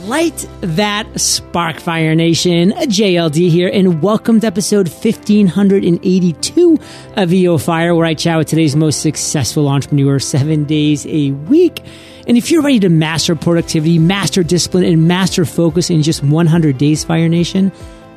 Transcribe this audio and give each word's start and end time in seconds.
Light 0.00 0.46
that 0.60 1.06
spark, 1.18 1.78
Fire 1.78 2.16
Nation. 2.16 2.72
JLD 2.72 3.48
here, 3.48 3.70
and 3.72 4.02
welcome 4.02 4.40
to 4.40 4.46
episode 4.46 4.88
1582 4.88 6.78
of 7.16 7.32
EO 7.32 7.58
Fire, 7.58 7.94
where 7.94 8.04
I 8.04 8.14
chat 8.14 8.36
with 8.36 8.48
today's 8.48 8.74
most 8.74 9.00
successful 9.00 9.68
entrepreneur 9.68 10.18
seven 10.18 10.64
days 10.64 11.06
a 11.06 11.30
week. 11.30 11.80
And 12.26 12.36
if 12.36 12.50
you're 12.50 12.60
ready 12.60 12.80
to 12.80 12.88
master 12.88 13.36
productivity, 13.36 14.00
master 14.00 14.42
discipline, 14.42 14.84
and 14.84 15.06
master 15.06 15.44
focus 15.44 15.90
in 15.90 16.02
just 16.02 16.24
100 16.24 16.76
days, 16.76 17.04
Fire 17.04 17.28
Nation, 17.28 17.70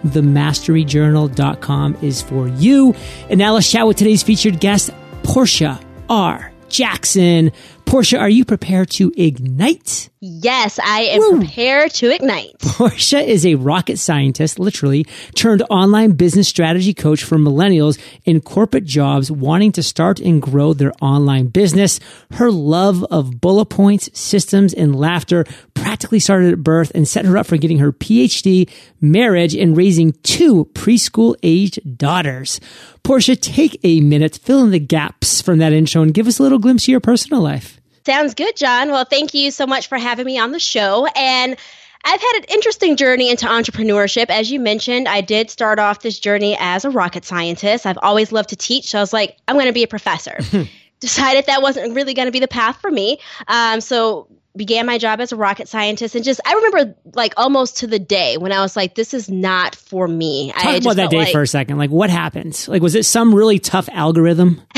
themasteryjournal.com 0.07 1.97
is 2.01 2.23
for 2.23 2.47
you. 2.47 2.95
And 3.29 3.37
now 3.37 3.53
let's 3.53 3.71
chat 3.71 3.85
with 3.85 3.97
today's 3.97 4.23
featured 4.23 4.59
guest, 4.59 4.89
Portia 5.23 5.79
R. 6.09 6.51
Jackson. 6.69 7.51
Portia, 7.87 8.17
are 8.17 8.29
you 8.29 8.43
prepared 8.43 8.89
to 8.91 9.13
ignite? 9.15 10.09
Yes, 10.19 10.77
I 10.77 11.03
am 11.03 11.19
Woo. 11.19 11.37
prepared 11.39 11.93
to 11.95 12.13
ignite. 12.13 12.59
Portia 12.59 13.19
is 13.19 13.45
a 13.45 13.55
rocket 13.55 13.97
scientist, 13.97 14.59
literally, 14.59 15.05
turned 15.35 15.63
online 15.69 16.11
business 16.11 16.49
strategy 16.49 16.93
coach 16.93 17.23
for 17.23 17.37
millennials 17.37 17.97
in 18.25 18.41
corporate 18.41 18.83
jobs 18.83 19.31
wanting 19.31 19.71
to 19.71 19.83
start 19.83 20.19
and 20.19 20.41
grow 20.41 20.73
their 20.73 20.91
online 21.01 21.47
business. 21.47 22.01
Her 22.31 22.51
love 22.51 23.05
of 23.05 23.39
bullet 23.39 23.67
points, 23.67 24.09
systems, 24.19 24.73
and 24.73 24.93
laughter 24.93 25.45
practically 25.73 26.19
started 26.19 26.51
at 26.51 26.63
birth 26.63 26.91
and 26.93 27.07
set 27.07 27.23
her 27.23 27.37
up 27.37 27.45
for 27.45 27.55
getting 27.55 27.79
her 27.79 27.93
PhD, 27.93 28.69
marriage, 28.99 29.55
and 29.55 29.77
raising 29.77 30.11
two 30.23 30.65
preschool 30.73 31.35
aged 31.41 31.97
daughters. 31.97 32.59
Portia, 33.03 33.37
take 33.37 33.79
a 33.83 34.01
minute, 34.01 34.37
fill 34.43 34.63
in 34.63 34.71
the 34.71 34.79
gaps 34.79 35.41
from 35.41 35.59
that 35.59 35.71
intro, 35.71 36.01
and 36.01 36.13
give 36.13 36.27
us 36.27 36.39
a 36.39 36.43
little 36.43 36.59
glimpse 36.59 36.83
of 36.83 36.89
your 36.89 36.99
personal 36.99 37.41
life. 37.41 37.76
Sounds 38.07 38.35
good, 38.35 38.55
John. 38.55 38.89
Well, 38.89 39.03
thank 39.03 39.33
you 39.33 39.51
so 39.51 39.67
much 39.67 39.87
for 39.87 39.97
having 39.97 40.25
me 40.25 40.39
on 40.39 40.53
the 40.53 40.61
show. 40.61 41.07
And 41.13 41.57
I've 42.05 42.21
had 42.21 42.33
an 42.37 42.45
interesting 42.47 42.95
journey 42.95 43.29
into 43.29 43.47
entrepreneurship. 43.47 44.29
As 44.29 44.49
you 44.49 44.61
mentioned, 44.61 45.09
I 45.09 45.19
did 45.19 45.49
start 45.49 45.77
off 45.77 45.99
this 45.99 46.17
journey 46.17 46.55
as 46.57 46.85
a 46.85 46.89
rocket 46.89 47.25
scientist. 47.25 47.85
I've 47.85 47.97
always 48.01 48.31
loved 48.31 48.47
to 48.49 48.55
teach, 48.55 48.91
so 48.91 48.99
I 48.99 49.01
was 49.01 49.11
like, 49.11 49.35
I'm 49.45 49.57
going 49.57 49.65
to 49.65 49.73
be 49.73 49.83
a 49.83 49.89
professor. 49.89 50.39
Decided 51.01 51.47
that 51.47 51.61
wasn't 51.61 51.95
really 51.95 52.13
going 52.13 52.27
to 52.27 52.31
be 52.31 52.39
the 52.39 52.47
path 52.47 52.79
for 52.79 52.89
me. 52.89 53.19
Um, 53.45 53.81
so 53.81 54.29
began 54.55 54.85
my 54.85 54.97
job 54.97 55.19
as 55.19 55.33
a 55.33 55.35
rocket 55.35 55.67
scientist 55.67 56.15
and 56.15 56.25
just 56.25 56.41
I 56.43 56.53
remember 56.53 56.95
like 57.13 57.33
almost 57.37 57.77
to 57.77 57.87
the 57.87 57.99
day 57.99 58.37
when 58.37 58.51
I 58.51 58.61
was 58.61 58.75
like, 58.75 58.95
this 58.95 59.13
is 59.13 59.29
not 59.29 59.75
for 59.75 60.07
me. 60.07 60.51
Talk 60.53 60.65
I 60.65 60.75
about 60.77 60.95
that 60.95 61.09
day 61.11 61.17
like, 61.17 61.31
for 61.31 61.43
a 61.43 61.47
second. 61.47 61.77
Like 61.77 61.91
what 61.91 62.09
happened? 62.09 62.65
Like 62.67 62.81
was 62.81 62.95
it 62.95 63.03
some 63.03 63.35
really 63.35 63.59
tough 63.59 63.87
algorithm? 63.91 64.61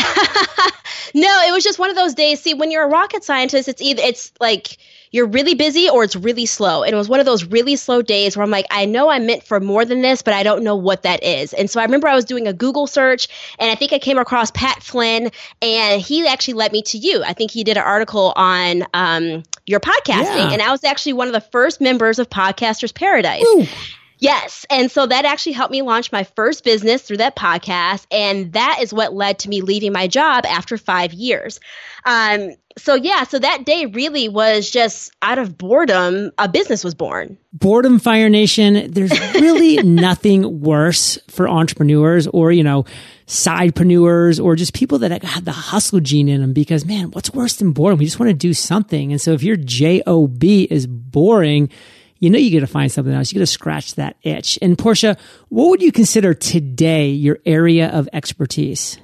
No, 1.14 1.44
it 1.48 1.52
was 1.52 1.64
just 1.64 1.80
one 1.80 1.90
of 1.90 1.96
those 1.96 2.14
days. 2.14 2.42
See, 2.42 2.54
when 2.54 2.72
you're 2.72 2.84
a 2.84 2.90
rocket 2.90 3.24
scientist, 3.24 3.68
it's 3.68 3.82
either 3.82 4.02
it's 4.04 4.32
like 4.40 4.78
you're 5.12 5.28
really 5.28 5.56
busy 5.56 5.90
or 5.90 6.04
it's 6.04 6.16
really 6.16 6.46
slow. 6.46 6.84
And 6.84 6.94
it 6.94 6.96
was 6.96 7.10
one 7.10 7.20
of 7.20 7.26
those 7.26 7.44
really 7.44 7.76
slow 7.76 8.02
days 8.02 8.38
where 8.38 8.44
I'm 8.44 8.52
like, 8.52 8.68
I 8.70 8.86
know 8.86 9.10
I'm 9.10 9.26
meant 9.26 9.44
for 9.44 9.60
more 9.60 9.84
than 9.84 10.02
this, 10.02 10.22
but 10.22 10.34
I 10.34 10.44
don't 10.44 10.64
know 10.64 10.76
what 10.76 11.04
that 11.04 11.24
is. 11.24 11.54
And 11.54 11.70
so 11.70 11.80
I 11.80 11.84
remember 11.84 12.08
I 12.08 12.16
was 12.16 12.26
doing 12.26 12.48
a 12.48 12.54
Google 12.54 12.86
search 12.86 13.28
and 13.58 13.72
I 13.72 13.76
think 13.76 13.92
I 13.92 14.00
came 14.00 14.20
across 14.20 14.52
Pat 14.52 14.84
Flynn 14.84 15.32
and 15.62 16.02
he 16.02 16.28
actually 16.28 16.54
led 16.56 16.72
me 16.72 16.84
to 16.84 16.98
you. 16.98 17.24
I 17.24 17.34
think 17.34 17.52
he 17.52 17.64
did 17.64 17.78
an 17.78 17.84
article 17.84 18.34
on 18.36 18.84
um, 18.94 19.44
your 19.66 19.80
podcasting. 19.80 20.50
Yeah. 20.50 20.52
And 20.52 20.62
I 20.62 20.72
was 20.72 20.84
actually 20.84 21.14
one 21.14 21.28
of 21.28 21.34
the 21.34 21.42
first 21.42 21.82
members 21.82 22.20
of 22.20 22.30
Podcasters 22.30 22.94
Paradise. 22.94 23.44
Ooh. 23.44 23.66
Yes. 24.20 24.66
And 24.70 24.92
so 24.92 25.06
that 25.06 25.26
actually 25.26 25.54
helped 25.54 25.72
me 25.72 25.82
launch 25.82 26.12
my 26.12 26.24
first 26.24 26.64
business 26.64 27.02
through 27.02 27.18
that 27.18 27.38
podcast. 27.38 28.06
And 28.12 28.54
that 28.54 28.80
is 28.82 28.94
what 28.94 29.14
led 29.14 29.40
to 29.40 29.50
me 29.50 29.62
leaving 29.62 29.94
my 29.94 30.08
job 30.08 30.46
after 30.46 30.78
five 30.78 31.14
years. 31.14 31.60
Um, 32.06 32.52
so 32.78 32.96
yeah, 32.96 33.24
so 33.24 33.40
that 33.40 33.66
day 33.66 33.86
really 33.86 34.30
was 34.30 34.70
just 34.70 35.12
out 35.22 35.38
of 35.38 35.58
boredom, 35.58 36.32
a 36.38 36.48
business 36.48 36.84
was 36.84 36.96
born. 36.96 37.38
Boredom 37.54 38.00
Fire 38.00 38.30
Nation, 38.30 38.92
there's 38.92 39.18
really 39.36 39.78
nothing 39.84 40.62
worse 40.62 41.18
for 41.30 41.48
entrepreneurs 41.48 42.28
or, 42.28 42.52
you 42.52 42.64
know, 42.64 42.86
sidepreneurs 43.28 44.44
or 44.44 44.56
just 44.56 44.74
people 44.74 45.00
that 45.00 45.24
have 45.24 45.46
the 45.46 45.52
hustle 45.52 46.00
gene 46.00 46.28
in 46.28 46.42
them 46.42 46.54
because 46.54 46.86
man, 46.86 47.12
what's 47.12 47.32
worse 47.32 47.56
than 47.56 47.72
boredom? 47.72 48.00
We 48.00 48.06
just 48.06 48.20
want 48.20 48.30
to 48.30 48.34
do 48.34 48.54
something. 48.54 49.12
And 49.12 49.22
so 49.22 49.32
if 49.32 49.44
your 49.44 49.56
job 49.56 50.44
is 50.44 50.88
boring, 50.88 51.70
you 52.20 52.30
know 52.30 52.38
you 52.38 52.60
got 52.60 52.66
to 52.66 52.72
find 52.72 52.92
something 52.92 53.14
else. 53.14 53.32
You 53.32 53.40
got 53.40 53.44
to 53.44 53.48
scratch 53.48 53.96
that 53.96 54.18
itch. 54.22 54.60
And 54.62 54.78
Portia, 54.78 55.18
what 55.50 55.70
would 55.70 55.82
you 55.82 55.92
consider 55.92 56.34
today 56.34 57.10
your 57.10 57.40
area 57.46 57.90
of 57.90 58.08
expertise? 58.14 58.98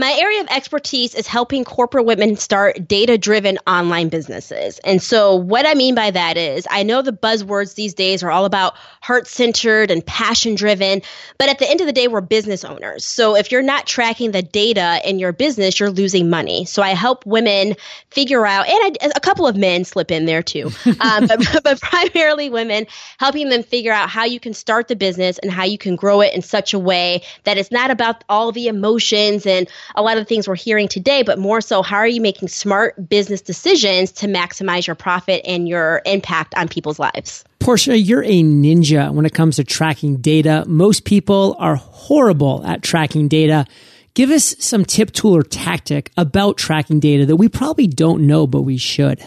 My 0.00 0.16
area 0.18 0.40
of 0.40 0.46
expertise 0.46 1.14
is 1.14 1.26
helping 1.26 1.62
corporate 1.62 2.06
women 2.06 2.36
start 2.36 2.88
data 2.88 3.18
driven 3.18 3.58
online 3.66 4.08
businesses. 4.08 4.78
And 4.78 5.02
so, 5.02 5.36
what 5.36 5.66
I 5.66 5.74
mean 5.74 5.94
by 5.94 6.10
that 6.10 6.38
is, 6.38 6.66
I 6.70 6.84
know 6.84 7.02
the 7.02 7.12
buzzwords 7.12 7.74
these 7.74 7.92
days 7.92 8.22
are 8.22 8.30
all 8.30 8.46
about 8.46 8.76
heart 9.02 9.26
centered 9.26 9.90
and 9.90 10.04
passion 10.04 10.54
driven, 10.54 11.02
but 11.36 11.50
at 11.50 11.58
the 11.58 11.68
end 11.68 11.82
of 11.82 11.86
the 11.86 11.92
day, 11.92 12.08
we're 12.08 12.22
business 12.22 12.64
owners. 12.64 13.04
So, 13.04 13.36
if 13.36 13.52
you're 13.52 13.60
not 13.60 13.86
tracking 13.86 14.30
the 14.30 14.40
data 14.40 15.02
in 15.04 15.18
your 15.18 15.32
business, 15.32 15.78
you're 15.78 15.90
losing 15.90 16.30
money. 16.30 16.64
So, 16.64 16.80
I 16.80 16.94
help 16.94 17.26
women 17.26 17.74
figure 18.08 18.46
out, 18.46 18.68
and 18.68 18.96
I, 19.02 19.10
a 19.14 19.20
couple 19.20 19.46
of 19.46 19.54
men 19.54 19.84
slip 19.84 20.10
in 20.10 20.24
there 20.24 20.42
too, 20.42 20.70
um, 21.00 21.26
but, 21.26 21.60
but 21.62 21.78
primarily 21.78 22.48
women, 22.48 22.86
helping 23.18 23.50
them 23.50 23.62
figure 23.62 23.92
out 23.92 24.08
how 24.08 24.24
you 24.24 24.40
can 24.40 24.54
start 24.54 24.88
the 24.88 24.96
business 24.96 25.36
and 25.36 25.52
how 25.52 25.64
you 25.64 25.76
can 25.76 25.94
grow 25.94 26.22
it 26.22 26.32
in 26.32 26.40
such 26.40 26.72
a 26.72 26.78
way 26.78 27.20
that 27.44 27.58
it's 27.58 27.70
not 27.70 27.90
about 27.90 28.24
all 28.30 28.50
the 28.50 28.66
emotions 28.66 29.44
and 29.44 29.68
a 29.94 30.02
lot 30.02 30.16
of 30.16 30.22
the 30.22 30.24
things 30.24 30.48
we're 30.48 30.54
hearing 30.54 30.88
today, 30.88 31.22
but 31.22 31.38
more 31.38 31.60
so, 31.60 31.82
how 31.82 31.96
are 31.96 32.06
you 32.06 32.20
making 32.20 32.48
smart 32.48 33.08
business 33.08 33.40
decisions 33.40 34.12
to 34.12 34.26
maximize 34.26 34.86
your 34.86 34.96
profit 34.96 35.42
and 35.44 35.68
your 35.68 36.02
impact 36.06 36.54
on 36.54 36.68
people's 36.68 36.98
lives? 36.98 37.44
Portia, 37.58 37.98
you're 37.98 38.24
a 38.24 38.42
ninja 38.42 39.12
when 39.12 39.26
it 39.26 39.34
comes 39.34 39.56
to 39.56 39.64
tracking 39.64 40.16
data. 40.16 40.64
Most 40.66 41.04
people 41.04 41.56
are 41.58 41.76
horrible 41.76 42.64
at 42.66 42.82
tracking 42.82 43.28
data. 43.28 43.66
Give 44.14 44.30
us 44.30 44.56
some 44.58 44.84
tip, 44.84 45.12
tool, 45.12 45.36
or 45.36 45.42
tactic 45.42 46.10
about 46.16 46.56
tracking 46.56 47.00
data 47.00 47.26
that 47.26 47.36
we 47.36 47.48
probably 47.48 47.86
don't 47.86 48.26
know, 48.26 48.46
but 48.46 48.62
we 48.62 48.76
should. 48.76 49.22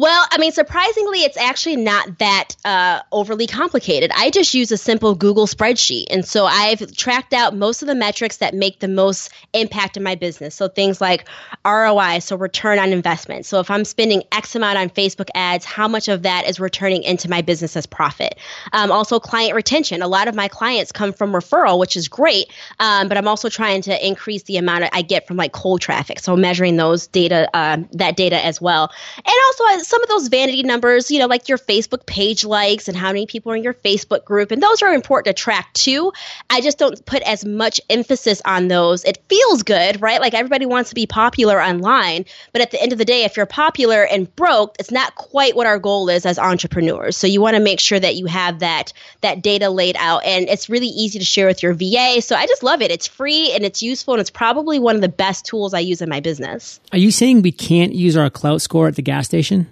Well, 0.00 0.24
I 0.30 0.38
mean, 0.38 0.52
surprisingly, 0.52 1.24
it's 1.24 1.36
actually 1.36 1.74
not 1.74 2.20
that 2.20 2.50
uh, 2.64 3.00
overly 3.10 3.48
complicated. 3.48 4.12
I 4.14 4.30
just 4.30 4.54
use 4.54 4.70
a 4.70 4.76
simple 4.76 5.16
Google 5.16 5.48
spreadsheet. 5.48 6.04
And 6.10 6.24
so 6.24 6.46
I've 6.46 6.94
tracked 6.94 7.32
out 7.32 7.56
most 7.56 7.82
of 7.82 7.88
the 7.88 7.96
metrics 7.96 8.36
that 8.36 8.54
make 8.54 8.78
the 8.78 8.86
most 8.86 9.32
impact 9.54 9.96
in 9.96 10.04
my 10.04 10.14
business. 10.14 10.54
So 10.54 10.68
things 10.68 11.00
like 11.00 11.28
ROI, 11.66 12.20
so 12.20 12.36
return 12.36 12.78
on 12.78 12.92
investment. 12.92 13.44
So 13.44 13.58
if 13.58 13.72
I'm 13.72 13.84
spending 13.84 14.22
X 14.30 14.54
amount 14.54 14.78
on 14.78 14.88
Facebook 14.88 15.30
ads, 15.34 15.64
how 15.64 15.88
much 15.88 16.06
of 16.06 16.22
that 16.22 16.48
is 16.48 16.60
returning 16.60 17.02
into 17.02 17.28
my 17.28 17.42
business 17.42 17.76
as 17.76 17.84
profit? 17.84 18.38
Um, 18.72 18.92
also, 18.92 19.18
client 19.18 19.56
retention. 19.56 20.00
A 20.00 20.08
lot 20.08 20.28
of 20.28 20.34
my 20.36 20.46
clients 20.46 20.92
come 20.92 21.12
from 21.12 21.32
referral, 21.32 21.80
which 21.80 21.96
is 21.96 22.06
great. 22.06 22.52
Um, 22.78 23.08
but 23.08 23.18
I'm 23.18 23.26
also 23.26 23.48
trying 23.48 23.82
to 23.82 24.06
increase 24.06 24.44
the 24.44 24.58
amount 24.58 24.84
I 24.92 25.02
get 25.02 25.26
from 25.26 25.36
like 25.36 25.50
cold 25.50 25.80
traffic. 25.80 26.20
So 26.20 26.36
measuring 26.36 26.76
those 26.76 27.08
data, 27.08 27.50
uh, 27.52 27.78
that 27.94 28.16
data 28.16 28.44
as 28.44 28.60
well. 28.60 28.92
And 29.16 29.34
also, 29.48 29.64
some 29.88 30.02
of 30.02 30.08
those 30.10 30.28
vanity 30.28 30.62
numbers, 30.62 31.10
you 31.10 31.18
know, 31.18 31.26
like 31.26 31.48
your 31.48 31.56
Facebook 31.56 32.04
page 32.04 32.44
likes 32.44 32.88
and 32.88 32.96
how 32.96 33.08
many 33.08 33.24
people 33.24 33.52
are 33.52 33.56
in 33.56 33.62
your 33.62 33.72
Facebook 33.72 34.22
group, 34.22 34.50
and 34.50 34.62
those 34.62 34.82
are 34.82 34.92
important 34.92 35.34
to 35.34 35.42
track 35.42 35.72
too. 35.72 36.12
I 36.50 36.60
just 36.60 36.76
don't 36.76 37.04
put 37.06 37.22
as 37.22 37.42
much 37.42 37.80
emphasis 37.88 38.42
on 38.44 38.68
those. 38.68 39.04
It 39.04 39.18
feels 39.30 39.62
good, 39.62 40.02
right? 40.02 40.20
Like 40.20 40.34
everybody 40.34 40.66
wants 40.66 40.90
to 40.90 40.94
be 40.94 41.06
popular 41.06 41.60
online, 41.60 42.26
but 42.52 42.60
at 42.60 42.70
the 42.70 42.82
end 42.82 42.92
of 42.92 42.98
the 42.98 43.06
day, 43.06 43.24
if 43.24 43.38
you're 43.38 43.46
popular 43.46 44.04
and 44.04 44.34
broke, 44.36 44.76
it's 44.78 44.90
not 44.90 45.14
quite 45.14 45.56
what 45.56 45.66
our 45.66 45.78
goal 45.78 46.10
is 46.10 46.26
as 46.26 46.38
entrepreneurs. 46.38 47.16
So 47.16 47.26
you 47.26 47.40
want 47.40 47.56
to 47.56 47.62
make 47.62 47.80
sure 47.80 47.98
that 47.98 48.14
you 48.16 48.26
have 48.26 48.58
that 48.58 48.92
that 49.22 49.42
data 49.42 49.70
laid 49.70 49.96
out, 49.98 50.22
and 50.26 50.50
it's 50.50 50.68
really 50.68 50.88
easy 50.88 51.18
to 51.18 51.24
share 51.24 51.46
with 51.46 51.62
your 51.62 51.72
VA. 51.72 52.20
So 52.20 52.36
I 52.36 52.46
just 52.46 52.62
love 52.62 52.82
it. 52.82 52.90
It's 52.90 53.06
free 53.06 53.52
and 53.52 53.64
it's 53.64 53.82
useful, 53.82 54.12
and 54.12 54.20
it's 54.20 54.30
probably 54.30 54.78
one 54.78 54.96
of 54.96 55.00
the 55.00 55.08
best 55.08 55.46
tools 55.46 55.72
I 55.72 55.80
use 55.80 56.02
in 56.02 56.10
my 56.10 56.20
business. 56.20 56.78
Are 56.92 56.98
you 56.98 57.10
saying 57.10 57.40
we 57.40 57.52
can't 57.52 57.94
use 57.94 58.18
our 58.18 58.28
Klout 58.28 58.60
score 58.60 58.86
at 58.86 58.96
the 58.96 59.02
gas 59.02 59.24
station? 59.24 59.66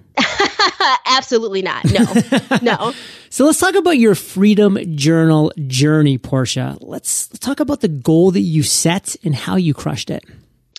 Absolutely 1.06 1.62
not. 1.62 1.84
No, 1.84 2.58
no. 2.62 2.92
so 3.30 3.46
let's 3.46 3.58
talk 3.58 3.74
about 3.74 3.98
your 3.98 4.14
Freedom 4.14 4.78
Journal 4.96 5.52
journey, 5.66 6.18
Portia. 6.18 6.76
Let's, 6.80 7.30
let's 7.32 7.38
talk 7.38 7.60
about 7.60 7.80
the 7.80 7.88
goal 7.88 8.30
that 8.32 8.40
you 8.40 8.62
set 8.62 9.16
and 9.24 9.34
how 9.34 9.56
you 9.56 9.74
crushed 9.74 10.10
it. 10.10 10.24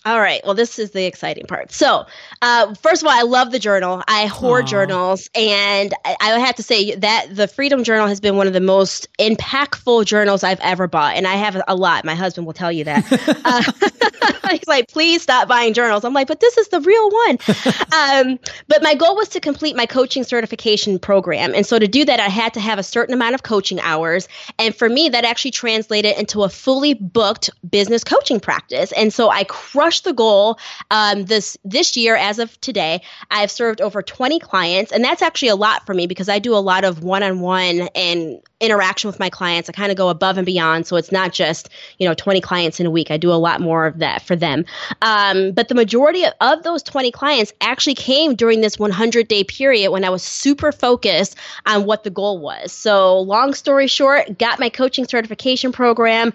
All 0.08 0.22
right. 0.22 0.40
Well, 0.46 0.54
this 0.54 0.80
is 0.80 0.92
the 0.92 1.04
exciting 1.04 1.48
part. 1.48 1.74
So, 1.74 2.06
uh, 2.42 2.74
first 2.76 3.02
of 3.02 3.08
all, 3.08 3.14
I 3.14 3.24
love 3.24 3.52
the 3.52 3.60
journal. 3.60 4.02
I 4.08 4.28
hoard 4.28 4.64
Aww. 4.64 4.70
journals, 4.70 5.30
and 5.36 5.94
I, 6.06 6.16
I 6.22 6.40
have 6.40 6.56
to 6.56 6.64
say 6.64 6.96
that 6.96 7.28
the 7.36 7.46
Freedom 7.46 7.84
Journal 7.84 8.08
has 8.08 8.22
been 8.22 8.38
one 8.38 8.48
of 8.48 8.54
the 8.54 8.62
most 8.62 9.10
impactful 9.20 10.06
journals 10.06 10.46
I've 10.46 10.62
ever 10.62 10.88
bought, 10.88 11.18
and 11.18 11.28
I 11.28 11.34
have 11.34 11.62
a 11.68 11.76
lot. 11.76 12.06
My 12.06 12.16
husband 12.16 12.48
will 12.48 12.54
tell 12.54 12.72
you 12.72 12.86
that. 12.86 13.04
uh, 13.44 14.32
He's 14.52 14.68
like, 14.68 14.88
please 14.88 15.22
stop 15.22 15.48
buying 15.48 15.74
journals. 15.74 16.04
I'm 16.04 16.14
like, 16.14 16.28
but 16.28 16.40
this 16.40 16.58
is 16.58 16.70
the 16.70 16.82
real 16.82 17.10
one. 17.10 17.38
um, 18.28 18.40
but 18.68 18.84
my 18.84 18.96
goal 18.96 19.16
was 19.16 19.30
to 19.30 19.40
complete 19.40 19.76
my 19.76 19.86
coaching 19.86 20.24
certification 20.24 21.00
program. 21.00 21.54
And 21.54 21.66
so 21.66 21.80
to 21.80 21.88
do 21.88 22.06
that, 22.06 22.20
I 22.20 22.28
had 22.28 22.54
to 22.56 22.60
have 22.60 22.80
a 22.80 22.84
certain 22.84 23.14
amount 23.14 23.36
of 23.36 23.44
coaching 23.44 23.80
hours. 23.80 24.28
And 24.58 24.76
for 24.76 24.90
me, 24.90 25.10
that 25.10 25.26
actually 25.26 25.52
translated 25.52 26.18
into 26.18 26.44
a 26.44 26.50
fully 26.50 26.94
booked 26.94 27.50
business 27.70 28.04
coaching 28.04 28.40
practice. 28.40 28.92
And 28.94 29.14
so 29.14 29.30
I 29.30 29.44
crushed 29.44 30.04
the 30.04 30.14
goal 30.14 30.60
um, 30.92 31.26
this 31.26 31.58
this 31.64 31.98
year. 31.98 32.16
As 32.16 32.40
of 32.40 32.60
today, 32.62 33.02
I've 33.30 33.52
served 33.52 33.82
over 33.82 34.02
20 34.02 34.40
clients, 34.40 34.92
and 34.92 35.04
that's 35.04 35.22
actually 35.22 35.50
a 35.50 35.56
lot 35.56 35.86
for 35.86 35.94
me 35.94 36.08
because 36.08 36.30
I 36.30 36.40
do 36.40 36.56
a 36.56 36.58
lot 36.58 36.84
of 36.84 37.04
one-on-one 37.04 37.90
and 37.96 38.42
interaction 38.60 39.08
with 39.08 39.20
my 39.20 39.30
clients. 39.30 39.70
I 39.70 39.74
kind 39.74 39.92
of 39.92 39.98
go 39.98 40.10
above 40.10 40.38
and 40.38 40.46
beyond. 40.46 40.88
So 40.88 40.96
it's 40.96 41.12
not 41.12 41.32
just, 41.32 41.70
you 42.00 42.08
know, 42.08 42.14
20 42.14 42.42
clients 42.42 42.80
in 42.80 42.86
a 42.86 42.92
week. 42.92 43.12
I 43.12 43.18
do 43.18 43.32
a 43.32 43.36
lot 43.36 43.62
more 43.62 43.86
of 43.86 44.00
that 44.00 44.22
for 44.24 44.36
them. 44.40 44.66
Um, 45.02 45.52
but 45.52 45.68
the 45.68 45.76
majority 45.76 46.24
of, 46.24 46.34
of 46.42 46.64
those 46.64 46.84
20 46.84 47.12
clients 47.12 47.54
actually 47.62 47.96
came 47.96 48.36
during 48.36 48.62
this 48.62 48.80
100 48.80 49.28
day 49.28 49.44
period 49.44 49.92
when 49.92 50.04
I 50.04 50.10
was 50.10 50.24
super 50.24 50.72
focused 50.72 51.36
on 51.66 51.86
what 51.86 52.04
the 52.04 52.10
goal 52.10 52.40
was. 52.40 52.72
So 52.72 53.20
long 53.20 53.54
story 53.54 53.88
short, 53.88 54.38
got 54.38 54.60
my 54.60 54.70
coaching 54.70 55.08
certification 55.08 55.72
program, 55.72 56.34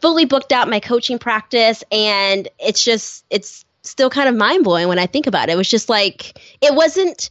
fully 0.00 0.24
booked 0.24 0.52
out 0.52 0.68
my 0.68 0.80
coaching 0.80 1.18
practice. 1.18 1.82
And 1.90 2.48
it's 2.58 2.84
just, 2.84 3.24
it's 3.30 3.64
still 3.82 4.10
kind 4.10 4.28
of 4.28 4.34
mind 4.34 4.64
blowing 4.64 4.88
when 4.88 4.98
I 4.98 5.06
think 5.06 5.26
about 5.26 5.48
it. 5.48 5.52
It 5.52 5.56
was 5.56 5.70
just 5.70 5.88
like, 5.88 6.40
it 6.60 6.74
wasn't, 6.74 7.30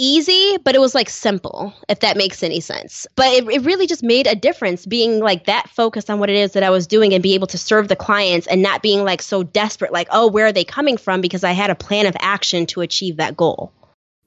easy, 0.00 0.56
but 0.64 0.74
it 0.74 0.80
was 0.80 0.94
like 0.94 1.08
simple, 1.08 1.72
if 1.88 2.00
that 2.00 2.16
makes 2.16 2.42
any 2.42 2.60
sense. 2.60 3.06
But 3.14 3.26
it, 3.26 3.48
it 3.48 3.62
really 3.62 3.86
just 3.86 4.02
made 4.02 4.26
a 4.26 4.34
difference 4.34 4.86
being 4.86 5.20
like 5.20 5.44
that 5.44 5.68
focused 5.68 6.10
on 6.10 6.18
what 6.18 6.30
it 6.30 6.36
is 6.36 6.52
that 6.52 6.62
I 6.62 6.70
was 6.70 6.86
doing 6.86 7.12
and 7.12 7.22
be 7.22 7.34
able 7.34 7.46
to 7.48 7.58
serve 7.58 7.88
the 7.88 7.96
clients 7.96 8.46
and 8.46 8.62
not 8.62 8.82
being 8.82 9.04
like 9.04 9.22
so 9.22 9.42
desperate, 9.42 9.92
like, 9.92 10.08
oh, 10.10 10.28
where 10.28 10.46
are 10.46 10.52
they 10.52 10.64
coming 10.64 10.96
from? 10.96 11.20
Because 11.20 11.44
I 11.44 11.52
had 11.52 11.70
a 11.70 11.74
plan 11.74 12.06
of 12.06 12.16
action 12.18 12.66
to 12.66 12.80
achieve 12.80 13.18
that 13.18 13.36
goal. 13.36 13.72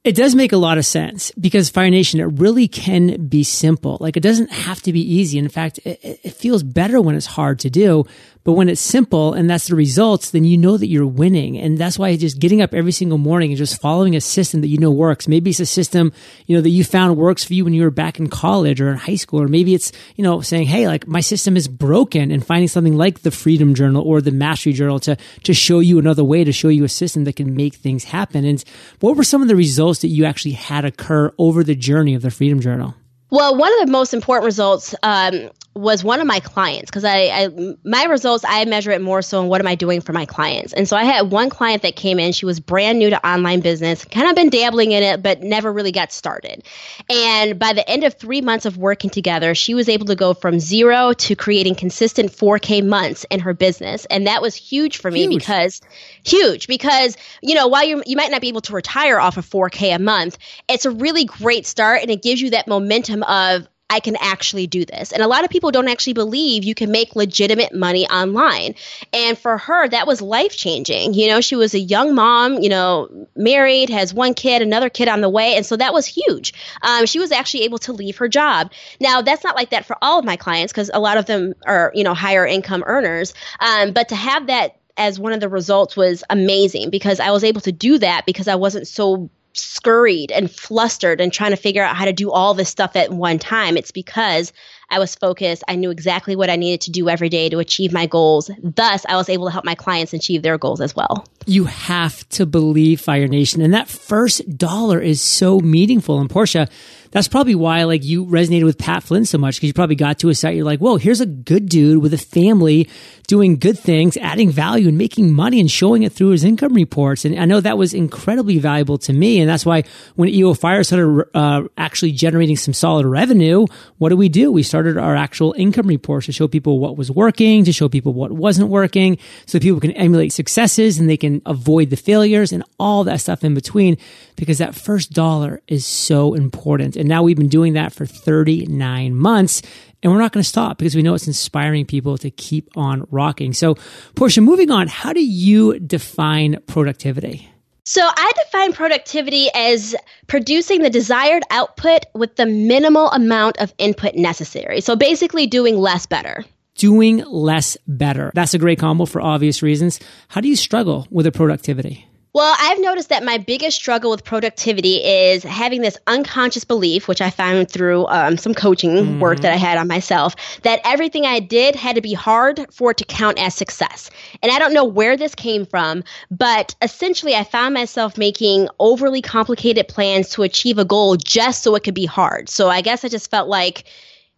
It 0.04 0.14
does 0.14 0.34
make 0.34 0.52
a 0.52 0.58
lot 0.58 0.76
of 0.76 0.84
sense 0.84 1.32
because 1.32 1.70
Fire 1.70 1.88
Nation, 1.88 2.20
it 2.20 2.24
really 2.24 2.68
can 2.68 3.26
be 3.26 3.42
simple. 3.42 3.96
Like 4.00 4.18
it 4.18 4.22
doesn't 4.22 4.52
have 4.52 4.82
to 4.82 4.92
be 4.92 5.00
easy. 5.00 5.38
In 5.38 5.48
fact, 5.48 5.78
it, 5.78 5.98
it 6.22 6.34
feels 6.34 6.62
better 6.62 7.00
when 7.00 7.14
it's 7.14 7.24
hard 7.24 7.58
to 7.60 7.70
do. 7.70 8.04
But 8.44 8.52
when 8.52 8.68
it's 8.68 8.80
simple 8.80 9.32
and 9.32 9.48
that's 9.48 9.68
the 9.68 9.74
results, 9.74 10.30
then 10.30 10.44
you 10.44 10.58
know 10.58 10.76
that 10.76 10.88
you're 10.88 11.06
winning. 11.06 11.56
And 11.56 11.78
that's 11.78 11.98
why 11.98 12.14
just 12.16 12.38
getting 12.38 12.60
up 12.60 12.74
every 12.74 12.92
single 12.92 13.16
morning 13.16 13.50
and 13.50 13.58
just 13.58 13.80
following 13.80 14.14
a 14.14 14.20
system 14.20 14.60
that 14.60 14.68
you 14.68 14.76
know 14.76 14.90
works. 14.90 15.26
Maybe 15.26 15.48
it's 15.48 15.60
a 15.60 15.66
system, 15.66 16.12
you 16.46 16.54
know, 16.54 16.60
that 16.60 16.68
you 16.68 16.84
found 16.84 17.16
works 17.16 17.42
for 17.42 17.54
you 17.54 17.64
when 17.64 17.72
you 17.72 17.82
were 17.82 17.90
back 17.90 18.20
in 18.20 18.28
college 18.28 18.82
or 18.82 18.90
in 18.90 18.98
high 18.98 19.16
school. 19.16 19.40
Or 19.40 19.48
maybe 19.48 19.74
it's, 19.74 19.92
you 20.16 20.22
know, 20.22 20.42
saying, 20.42 20.66
Hey, 20.66 20.86
like 20.86 21.06
my 21.06 21.20
system 21.20 21.56
is 21.56 21.68
broken 21.68 22.30
and 22.30 22.46
finding 22.46 22.68
something 22.68 22.98
like 22.98 23.22
the 23.22 23.30
Freedom 23.30 23.74
Journal 23.74 24.02
or 24.02 24.20
the 24.20 24.30
Mastery 24.30 24.74
Journal 24.74 24.98
to, 25.00 25.16
to 25.44 25.54
show 25.54 25.78
you 25.78 25.98
another 25.98 26.22
way 26.22 26.44
to 26.44 26.52
show 26.52 26.68
you 26.68 26.84
a 26.84 26.88
system 26.88 27.24
that 27.24 27.36
can 27.36 27.56
make 27.56 27.74
things 27.74 28.04
happen. 28.04 28.44
And 28.44 28.62
what 29.00 29.16
were 29.16 29.24
some 29.24 29.40
of 29.40 29.48
the 29.48 29.56
results 29.56 30.00
that 30.00 30.08
you 30.08 30.26
actually 30.26 30.52
had 30.52 30.84
occur 30.84 31.32
over 31.38 31.64
the 31.64 31.74
journey 31.74 32.14
of 32.14 32.20
the 32.20 32.30
Freedom 32.30 32.60
Journal? 32.60 32.94
Well, 33.34 33.56
one 33.56 33.72
of 33.80 33.84
the 33.84 33.90
most 33.90 34.14
important 34.14 34.44
results 34.44 34.94
um, 35.02 35.50
was 35.74 36.04
one 36.04 36.20
of 36.20 36.26
my 36.26 36.38
clients 36.38 36.88
because 36.88 37.04
I, 37.04 37.16
I, 37.32 37.48
my 37.82 38.04
results 38.04 38.44
I 38.46 38.64
measure 38.64 38.92
it 38.92 39.02
more 39.02 39.22
so 39.22 39.42
in 39.42 39.48
what 39.48 39.60
am 39.60 39.66
I 39.66 39.74
doing 39.74 40.00
for 40.00 40.12
my 40.12 40.24
clients. 40.24 40.72
And 40.72 40.88
so 40.88 40.96
I 40.96 41.02
had 41.02 41.32
one 41.32 41.50
client 41.50 41.82
that 41.82 41.96
came 41.96 42.20
in. 42.20 42.30
She 42.32 42.46
was 42.46 42.60
brand 42.60 43.00
new 43.00 43.10
to 43.10 43.28
online 43.28 43.60
business, 43.60 44.04
kind 44.04 44.28
of 44.28 44.36
been 44.36 44.50
dabbling 44.50 44.92
in 44.92 45.02
it, 45.02 45.20
but 45.20 45.42
never 45.42 45.72
really 45.72 45.90
got 45.90 46.12
started. 46.12 46.64
And 47.10 47.58
by 47.58 47.72
the 47.72 47.88
end 47.90 48.04
of 48.04 48.14
three 48.14 48.40
months 48.40 48.66
of 48.66 48.76
working 48.76 49.10
together, 49.10 49.54
she 49.56 49.74
was 49.74 49.88
able 49.88 50.06
to 50.06 50.14
go 50.14 50.32
from 50.32 50.60
zero 50.60 51.12
to 51.12 51.34
creating 51.34 51.74
consistent 51.74 52.30
4K 52.30 52.86
months 52.86 53.26
in 53.30 53.40
her 53.40 53.52
business, 53.52 54.04
and 54.06 54.28
that 54.28 54.42
was 54.42 54.54
huge 54.54 54.98
for 54.98 55.10
me 55.10 55.22
huge. 55.22 55.40
because 55.40 55.80
huge 56.22 56.68
because 56.68 57.16
you 57.42 57.54
know 57.54 57.66
while 57.66 57.84
you 57.84 58.02
you 58.06 58.16
might 58.16 58.30
not 58.30 58.40
be 58.40 58.48
able 58.48 58.60
to 58.62 58.72
retire 58.72 59.18
off 59.18 59.36
of 59.36 59.46
4K 59.46 59.96
a 59.96 59.98
month, 59.98 60.38
it's 60.68 60.84
a 60.84 60.90
really 60.90 61.24
great 61.24 61.66
start, 61.66 62.02
and 62.02 62.10
it 62.12 62.22
gives 62.22 62.40
you 62.40 62.50
that 62.50 62.68
momentum 62.68 63.23
of 63.28 63.68
I 63.90 64.00
can 64.00 64.16
actually 64.16 64.66
do 64.66 64.84
this. 64.84 65.12
And 65.12 65.22
a 65.22 65.28
lot 65.28 65.44
of 65.44 65.50
people 65.50 65.70
don't 65.70 65.88
actually 65.88 66.14
believe 66.14 66.64
you 66.64 66.74
can 66.74 66.90
make 66.90 67.14
legitimate 67.14 67.74
money 67.74 68.08
online. 68.08 68.74
And 69.12 69.38
for 69.38 69.58
her, 69.58 69.88
that 69.88 70.06
was 70.06 70.22
life 70.22 70.56
changing. 70.56 71.14
You 71.14 71.28
know, 71.28 71.40
she 71.40 71.54
was 71.54 71.74
a 71.74 71.78
young 71.78 72.14
mom, 72.14 72.60
you 72.60 72.70
know, 72.70 73.28
married, 73.36 73.90
has 73.90 74.12
one 74.14 74.34
kid, 74.34 74.62
another 74.62 74.88
kid 74.88 75.08
on 75.08 75.20
the 75.20 75.28
way. 75.28 75.54
And 75.54 75.66
so 75.66 75.76
that 75.76 75.92
was 75.92 76.06
huge. 76.06 76.54
Um, 76.82 77.06
she 77.06 77.18
was 77.18 77.30
actually 77.30 77.64
able 77.64 77.78
to 77.78 77.92
leave 77.92 78.16
her 78.16 78.26
job. 78.26 78.72
Now, 79.00 79.22
that's 79.22 79.44
not 79.44 79.54
like 79.54 79.70
that 79.70 79.84
for 79.84 79.96
all 80.02 80.18
of 80.18 80.24
my 80.24 80.36
clients 80.36 80.72
because 80.72 80.90
a 80.92 80.98
lot 80.98 81.18
of 81.18 81.26
them 81.26 81.54
are, 81.66 81.92
you 81.94 82.04
know, 82.04 82.14
higher 82.14 82.46
income 82.46 82.82
earners. 82.86 83.34
Um, 83.60 83.92
but 83.92 84.08
to 84.08 84.16
have 84.16 84.46
that 84.46 84.76
as 84.96 85.20
one 85.20 85.32
of 85.32 85.40
the 85.40 85.48
results 85.48 85.96
was 85.96 86.24
amazing 86.30 86.90
because 86.90 87.20
I 87.20 87.30
was 87.30 87.44
able 87.44 87.60
to 87.62 87.72
do 87.72 87.98
that 87.98 88.26
because 88.26 88.48
I 88.48 88.54
wasn't 88.54 88.88
so 88.88 89.30
scurried 89.54 90.32
and 90.32 90.50
flustered 90.50 91.20
and 91.20 91.32
trying 91.32 91.50
to 91.50 91.56
figure 91.56 91.82
out 91.82 91.96
how 91.96 92.04
to 92.04 92.12
do 92.12 92.30
all 92.30 92.54
this 92.54 92.68
stuff 92.68 92.96
at 92.96 93.12
one 93.12 93.38
time. 93.38 93.76
It's 93.76 93.90
because 93.90 94.52
I 94.90 94.98
was 94.98 95.14
focused. 95.14 95.64
I 95.68 95.76
knew 95.76 95.90
exactly 95.90 96.36
what 96.36 96.50
I 96.50 96.56
needed 96.56 96.82
to 96.82 96.90
do 96.90 97.08
every 97.08 97.28
day 97.28 97.48
to 97.48 97.58
achieve 97.58 97.92
my 97.92 98.06
goals. 98.06 98.50
Thus, 98.62 99.04
I 99.08 99.16
was 99.16 99.28
able 99.28 99.46
to 99.46 99.52
help 99.52 99.64
my 99.64 99.74
clients 99.74 100.12
achieve 100.12 100.42
their 100.42 100.58
goals 100.58 100.80
as 100.80 100.94
well. 100.94 101.26
You 101.46 101.64
have 101.64 102.28
to 102.30 102.46
believe 102.46 103.00
Fire 103.00 103.28
Nation. 103.28 103.60
And 103.62 103.74
that 103.74 103.88
first 103.88 104.56
dollar 104.56 105.00
is 105.00 105.20
so 105.20 105.60
meaningful. 105.60 106.18
And 106.20 106.30
Portia, 106.30 106.68
that's 107.14 107.28
probably 107.28 107.54
why 107.54 107.84
like 107.84 108.02
you 108.02 108.26
resonated 108.26 108.64
with 108.64 108.76
Pat 108.76 109.04
Flynn 109.04 109.24
so 109.24 109.38
much 109.38 109.56
because 109.56 109.68
you 109.68 109.72
probably 109.72 109.94
got 109.94 110.18
to 110.18 110.30
a 110.30 110.34
site. 110.34 110.56
You're 110.56 110.64
like, 110.64 110.80
whoa, 110.80 110.96
here's 110.96 111.20
a 111.20 111.26
good 111.26 111.68
dude 111.68 112.02
with 112.02 112.12
a 112.12 112.18
family 112.18 112.88
doing 113.28 113.56
good 113.56 113.78
things, 113.78 114.16
adding 114.16 114.50
value 114.50 114.88
and 114.88 114.98
making 114.98 115.32
money 115.32 115.60
and 115.60 115.70
showing 115.70 116.02
it 116.02 116.12
through 116.12 116.30
his 116.30 116.42
income 116.42 116.74
reports. 116.74 117.24
And 117.24 117.38
I 117.38 117.44
know 117.44 117.60
that 117.60 117.78
was 117.78 117.94
incredibly 117.94 118.58
valuable 118.58 118.98
to 118.98 119.12
me. 119.12 119.40
And 119.40 119.48
that's 119.48 119.64
why 119.64 119.84
when 120.16 120.28
EO 120.28 120.54
Fire 120.54 120.82
started 120.82 121.28
uh, 121.34 121.62
actually 121.78 122.12
generating 122.12 122.56
some 122.56 122.74
solid 122.74 123.06
revenue, 123.06 123.66
what 123.98 124.08
do 124.08 124.16
we 124.16 124.28
do? 124.28 124.50
We 124.50 124.64
started 124.74 124.98
our 124.98 125.14
actual 125.14 125.54
income 125.56 125.86
reports 125.86 126.26
to 126.26 126.32
show 126.32 126.48
people 126.48 126.80
what 126.80 126.96
was 126.96 127.08
working, 127.08 127.64
to 127.64 127.72
show 127.72 127.88
people 127.88 128.12
what 128.12 128.32
wasn't 128.32 128.68
working, 128.68 129.16
so 129.46 129.60
people 129.60 129.78
can 129.78 129.92
emulate 129.92 130.32
successes 130.32 130.98
and 130.98 131.08
they 131.08 131.16
can 131.16 131.40
avoid 131.46 131.90
the 131.90 131.96
failures 131.96 132.50
and 132.50 132.64
all 132.80 133.04
that 133.04 133.20
stuff 133.20 133.44
in 133.44 133.54
between 133.54 133.96
because 134.34 134.58
that 134.58 134.74
first 134.74 135.12
dollar 135.12 135.62
is 135.68 135.86
so 135.86 136.34
important. 136.34 136.96
And 136.96 137.08
now 137.08 137.22
we've 137.22 137.36
been 137.36 137.46
doing 137.46 137.74
that 137.74 137.92
for 137.92 138.04
39 138.04 139.14
months. 139.14 139.62
And 140.02 140.12
we're 140.12 140.18
not 140.18 140.32
going 140.32 140.42
to 140.42 140.48
stop 140.48 140.76
because 140.76 140.96
we 140.96 141.02
know 141.02 141.14
it's 141.14 141.28
inspiring 141.28 141.86
people 141.86 142.18
to 142.18 142.30
keep 142.32 142.68
on 142.76 143.06
rocking. 143.12 143.52
So, 143.52 143.76
Portia, 144.16 144.40
moving 144.40 144.72
on, 144.72 144.88
how 144.88 145.12
do 145.12 145.24
you 145.24 145.78
define 145.78 146.58
productivity? 146.66 147.48
So, 147.86 148.00
I 148.02 148.32
define 148.44 148.72
productivity 148.72 149.48
as 149.54 149.94
producing 150.26 150.80
the 150.80 150.88
desired 150.88 151.42
output 151.50 152.06
with 152.14 152.36
the 152.36 152.46
minimal 152.46 153.10
amount 153.10 153.58
of 153.58 153.74
input 153.76 154.14
necessary. 154.14 154.80
So, 154.80 154.96
basically, 154.96 155.46
doing 155.46 155.76
less 155.76 156.06
better. 156.06 156.44
Doing 156.76 157.18
less 157.18 157.76
better. 157.86 158.32
That's 158.34 158.54
a 158.54 158.58
great 158.58 158.78
combo 158.78 159.04
for 159.04 159.20
obvious 159.20 159.62
reasons. 159.62 160.00
How 160.28 160.40
do 160.40 160.48
you 160.48 160.56
struggle 160.56 161.06
with 161.10 161.24
the 161.24 161.32
productivity? 161.32 162.08
Well, 162.34 162.56
I've 162.58 162.80
noticed 162.80 163.10
that 163.10 163.22
my 163.22 163.38
biggest 163.38 163.76
struggle 163.76 164.10
with 164.10 164.24
productivity 164.24 164.96
is 164.96 165.44
having 165.44 165.82
this 165.82 165.96
unconscious 166.08 166.64
belief, 166.64 167.06
which 167.06 167.20
I 167.20 167.30
found 167.30 167.70
through 167.70 168.08
um, 168.08 168.36
some 168.38 168.54
coaching 168.54 168.90
mm-hmm. 168.90 169.20
work 169.20 169.38
that 169.40 169.52
I 169.52 169.56
had 169.56 169.78
on 169.78 169.86
myself, 169.86 170.34
that 170.62 170.80
everything 170.84 171.26
I 171.26 171.38
did 171.38 171.76
had 171.76 171.94
to 171.94 172.02
be 172.02 172.12
hard 172.12 172.66
for 172.72 172.90
it 172.90 172.96
to 172.96 173.04
count 173.04 173.38
as 173.38 173.54
success. 173.54 174.10
And 174.42 174.50
I 174.50 174.58
don't 174.58 174.74
know 174.74 174.84
where 174.84 175.16
this 175.16 175.36
came 175.36 175.64
from, 175.64 176.02
but 176.28 176.74
essentially 176.82 177.36
I 177.36 177.44
found 177.44 177.72
myself 177.72 178.18
making 178.18 178.68
overly 178.80 179.22
complicated 179.22 179.86
plans 179.86 180.28
to 180.30 180.42
achieve 180.42 180.78
a 180.78 180.84
goal 180.84 181.16
just 181.16 181.62
so 181.62 181.76
it 181.76 181.84
could 181.84 181.94
be 181.94 182.04
hard. 182.04 182.48
So 182.48 182.68
I 182.68 182.80
guess 182.80 183.04
I 183.04 183.08
just 183.08 183.30
felt 183.30 183.48
like, 183.48 183.84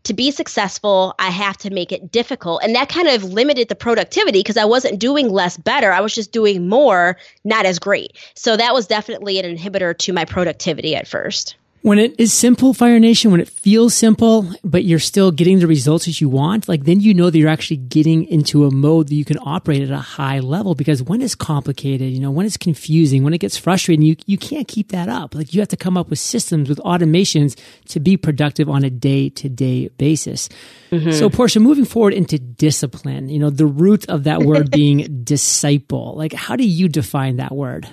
to 0.07 0.15
be 0.15 0.31
successful, 0.31 1.15
I 1.19 1.31
have 1.31 1.57
to 1.59 1.71
make 1.71 1.93
it 1.93 2.11
difficult. 2.11 2.63
And 2.63 2.75
that 2.75 2.89
kind 2.89 3.09
of 3.09 3.25
limited 3.25 3.69
the 3.69 3.75
productivity 3.75 4.41
because 4.41 4.57
I 4.57 4.65
wasn't 4.65 4.99
doing 4.99 5.29
less 5.29 5.57
better. 5.57 5.93
I 5.93 6.01
was 6.01 6.15
just 6.15 6.33
doing 6.33 6.69
more, 6.69 7.17
not 7.45 7.67
as 7.67 7.79
great. 7.79 8.17
So 8.35 8.57
that 8.57 8.75
was 8.75 8.87
definitely 8.87 9.39
an 9.39 9.57
inhibitor 9.57 9.97
to 9.99 10.13
my 10.13 10.25
productivity 10.25 10.97
at 10.97 11.07
first. 11.07 11.57
When 11.87 12.01
it 12.01 12.19
is 12.19 12.33
simple, 12.33 12.75
Fire 12.75 12.99
Nation, 12.99 13.31
when 13.31 13.39
it 13.39 13.49
feels 13.49 13.95
simple, 13.95 14.51
but 14.65 14.83
you're 14.83 14.99
still 14.99 15.31
getting 15.31 15.61
the 15.61 15.69
results 15.69 16.07
that 16.07 16.21
you 16.21 16.29
want, 16.29 16.69
like 16.69 16.83
then 16.83 16.99
you 16.99 17.15
know 17.15 17.31
that 17.31 17.39
you're 17.39 17.49
actually 17.49 17.77
getting 17.77 18.25
into 18.25 18.65
a 18.65 18.73
mode 18.73 19.07
that 19.07 19.15
you 19.15 19.25
can 19.25 19.39
operate 19.39 19.83
at 19.83 19.93
a 19.93 19.99
high 19.99 20.41
level. 20.41 20.75
Because 20.75 21.01
when 21.01 21.23
it's 21.23 21.37
complicated, 21.37 22.13
you 22.13 22.19
know, 22.19 22.33
when 22.33 22.45
it's 22.45 22.57
confusing, 22.57 23.23
when 23.23 23.35
it 23.35 23.39
gets 23.39 23.57
frustrating, 23.57 24.05
you, 24.05 24.17
you 24.27 24.37
can't 24.37 24.67
keep 24.67 24.89
that 24.89 25.09
up. 25.09 25.37
Like 25.37 25.55
you 25.55 25.61
have 25.61 25.69
to 25.69 25.77
come 25.77 25.97
up 25.97 26.11
with 26.11 26.19
systems, 26.19 26.69
with 26.69 26.79
automations 26.79 27.57
to 27.91 28.01
be 28.01 28.17
productive 28.17 28.69
on 28.69 28.83
a 28.83 28.91
day 28.91 29.29
to 29.29 29.49
day 29.49 29.87
basis. 29.97 30.49
Mm-hmm. 30.91 31.13
So, 31.13 31.31
Portia, 31.31 31.61
moving 31.61 31.85
forward 31.85 32.15
into 32.15 32.37
discipline, 32.37 33.29
you 33.29 33.39
know, 33.39 33.51
the 33.51 33.65
root 33.65 34.09
of 34.09 34.25
that 34.25 34.43
word 34.43 34.71
being 34.73 35.23
disciple, 35.23 36.17
like 36.17 36.33
how 36.33 36.57
do 36.57 36.67
you 36.67 36.89
define 36.89 37.37
that 37.37 37.55
word? 37.55 37.89